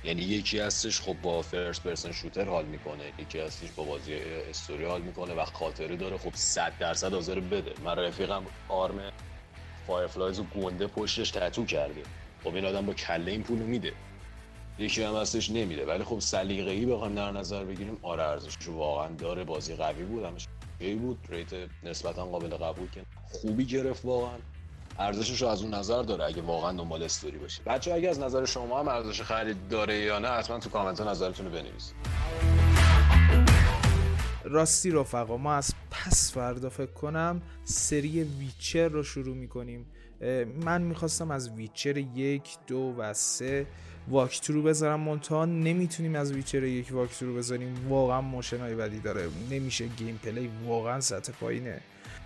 یعنی 0.03 0.21
یکی 0.21 0.59
هستش 0.59 1.01
خب 1.01 1.15
با 1.21 1.41
first 1.41 1.83
person 1.83 2.11
shooter 2.11 2.45
حال 2.45 2.65
می‌کنه 2.65 3.03
یکی 3.19 3.39
هستش 3.39 3.71
با 3.71 3.83
بازی 3.83 4.13
استوری 4.49 4.85
حال 4.85 5.01
می‌کنه 5.01 5.33
و 5.33 5.45
خاطره 5.45 5.95
داره 5.95 6.17
خب 6.17 6.31
100 6.35 6.73
درصد 6.79 7.13
حاضر 7.13 7.39
بده. 7.39 7.73
من 7.83 7.95
رفیقم 7.95 8.43
آرم 8.69 9.11
Fireflies 9.87 10.39
رو 10.39 10.43
گنده 10.43 10.87
پشتش 10.87 11.31
تتو 11.31 11.65
کرده. 11.65 12.03
خب 12.43 12.55
این 12.55 12.65
آدم 12.65 12.85
با 12.85 12.93
کله 12.93 13.31
این 13.31 13.43
پولو 13.43 13.65
میده. 13.65 13.93
یکی 14.79 15.03
هم 15.03 15.15
هستش 15.15 15.49
نمیده. 15.49 15.85
ولی 15.85 16.03
خب 16.03 16.19
سلیقه 16.19 16.71
ای 16.71 16.85
بخوایم 16.85 17.15
در 17.15 17.31
نظر 17.31 17.63
بگیریم 17.63 17.97
آره 18.01 18.23
ارزشش 18.23 18.67
واقعا 18.67 19.07
داره. 19.07 19.43
بازی 19.43 19.75
قوی 19.75 20.03
بود 20.03 20.23
همش 20.23 20.47
بود. 21.01 21.19
rate 21.29 21.53
نسبتا 21.83 22.25
قابل 22.25 22.57
قبول 22.57 22.89
که 22.89 23.01
خوبی 23.31 23.65
گرفت 23.65 24.05
واقعا. 24.05 24.37
ارزشش 24.99 25.41
رو 25.41 25.47
از 25.47 25.61
اون 25.61 25.73
نظر 25.73 26.01
داره 26.01 26.25
اگه 26.25 26.41
واقعا 26.41 26.71
دنبال 26.71 27.03
استوری 27.03 27.37
باشی. 27.37 27.61
بچه‌ها 27.65 27.93
اگه 27.93 28.09
از 28.09 28.19
نظر 28.19 28.45
شما 28.45 28.79
هم 28.79 28.87
ارزش 28.87 29.21
خرید 29.21 29.67
داره 29.67 29.95
یا 29.95 30.19
نه 30.19 30.27
حتما 30.27 30.59
تو 30.59 30.69
کامنت 30.69 31.01
ها 31.01 31.11
نظرتون 31.11 31.45
رو 31.45 31.51
بنویسید 31.51 31.95
راستی 34.43 34.91
رفقا 34.91 35.37
ما 35.37 35.53
از 35.53 35.73
پس 35.91 36.33
فردا 36.33 36.69
فکر 36.69 36.91
کنم 36.91 37.41
سری 37.63 38.23
ویچر 38.23 38.87
رو 38.87 39.03
شروع 39.03 39.35
می‌کنیم. 39.35 39.85
من 40.65 40.81
می‌خواستم 40.81 41.31
از 41.31 41.49
ویچر 41.49 41.97
یک 41.97 42.57
دو 42.67 42.95
و 42.97 43.13
سه 43.13 43.65
walkthrough 44.07 44.63
بذارم. 44.63 44.99
منتها 44.99 45.45
نمی‌تونیم 45.45 46.15
از 46.15 46.31
ویچر 46.31 46.63
یک 46.63 46.87
walkthrough 46.91 47.35
بذاریم. 47.35 47.87
واقعا 47.89 48.21
motion 48.21 48.59
های 48.59 48.75
بدی 48.75 48.99
داره. 48.99 49.27
نمیشه 49.51 49.87
gameplay 49.87 50.49
واقعا 50.65 51.01
سطح 51.01 51.33
پایینه. 51.33 51.81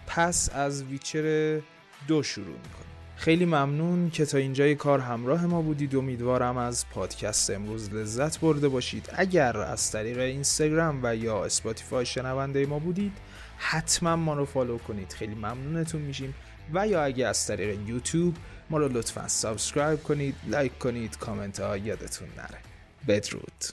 پس 0.08 0.50
از 0.54 0.84
ویچر 0.84 1.60
دو 2.08 2.24
شروع 2.24 2.46
می‌کنیم. 2.46 2.88
خیلی 3.16 3.46
ممنون 3.46 4.10
که 4.10 4.26
تا 4.26 4.38
اینجای 4.38 4.76
کار 4.76 5.00
همراه 5.00 5.46
ما 5.46 5.62
بودید. 5.62 5.96
امیدوارم 5.96 6.58
از 6.58 6.90
پادکست 6.90 7.50
امروز 7.50 7.94
لذت 7.94 8.40
برده 8.40 8.70
باشید. 8.70 9.10
اگر 9.14 9.58
از 9.58 9.92
طریق 9.92 10.20
اینستاگرام 10.20 11.00
و 11.04 11.16
یا 11.16 11.46
اسپاتیفای 11.46 12.06
شنونده 12.06 12.66
ما 12.66 12.80
بودید 12.80 13.14
حتما 13.58 14.16
ما 14.16 14.34
رو 14.34 14.46
follow 14.46 14.78
کنید. 14.78 15.14
خیلی 15.14 15.36
ممنونتون 15.36 16.02
میشیم. 16.02 16.34
و 16.74 16.88
یا 16.88 17.04
اگه 17.04 17.28
از 17.28 17.48
طریق 17.48 17.80
یوتیوب 17.88 18.36
ما 18.70 18.78
رو 18.78 18.88
لطفا 18.88 19.28
subscribe 19.28 20.04
کنید 20.04 20.36
like 20.48 20.80
کنید 20.80 21.18
کامنت 21.18 21.60
ها 21.60 21.78
یادتون 21.78 22.28
نره. 22.38 22.60
بدرود. 23.08 23.64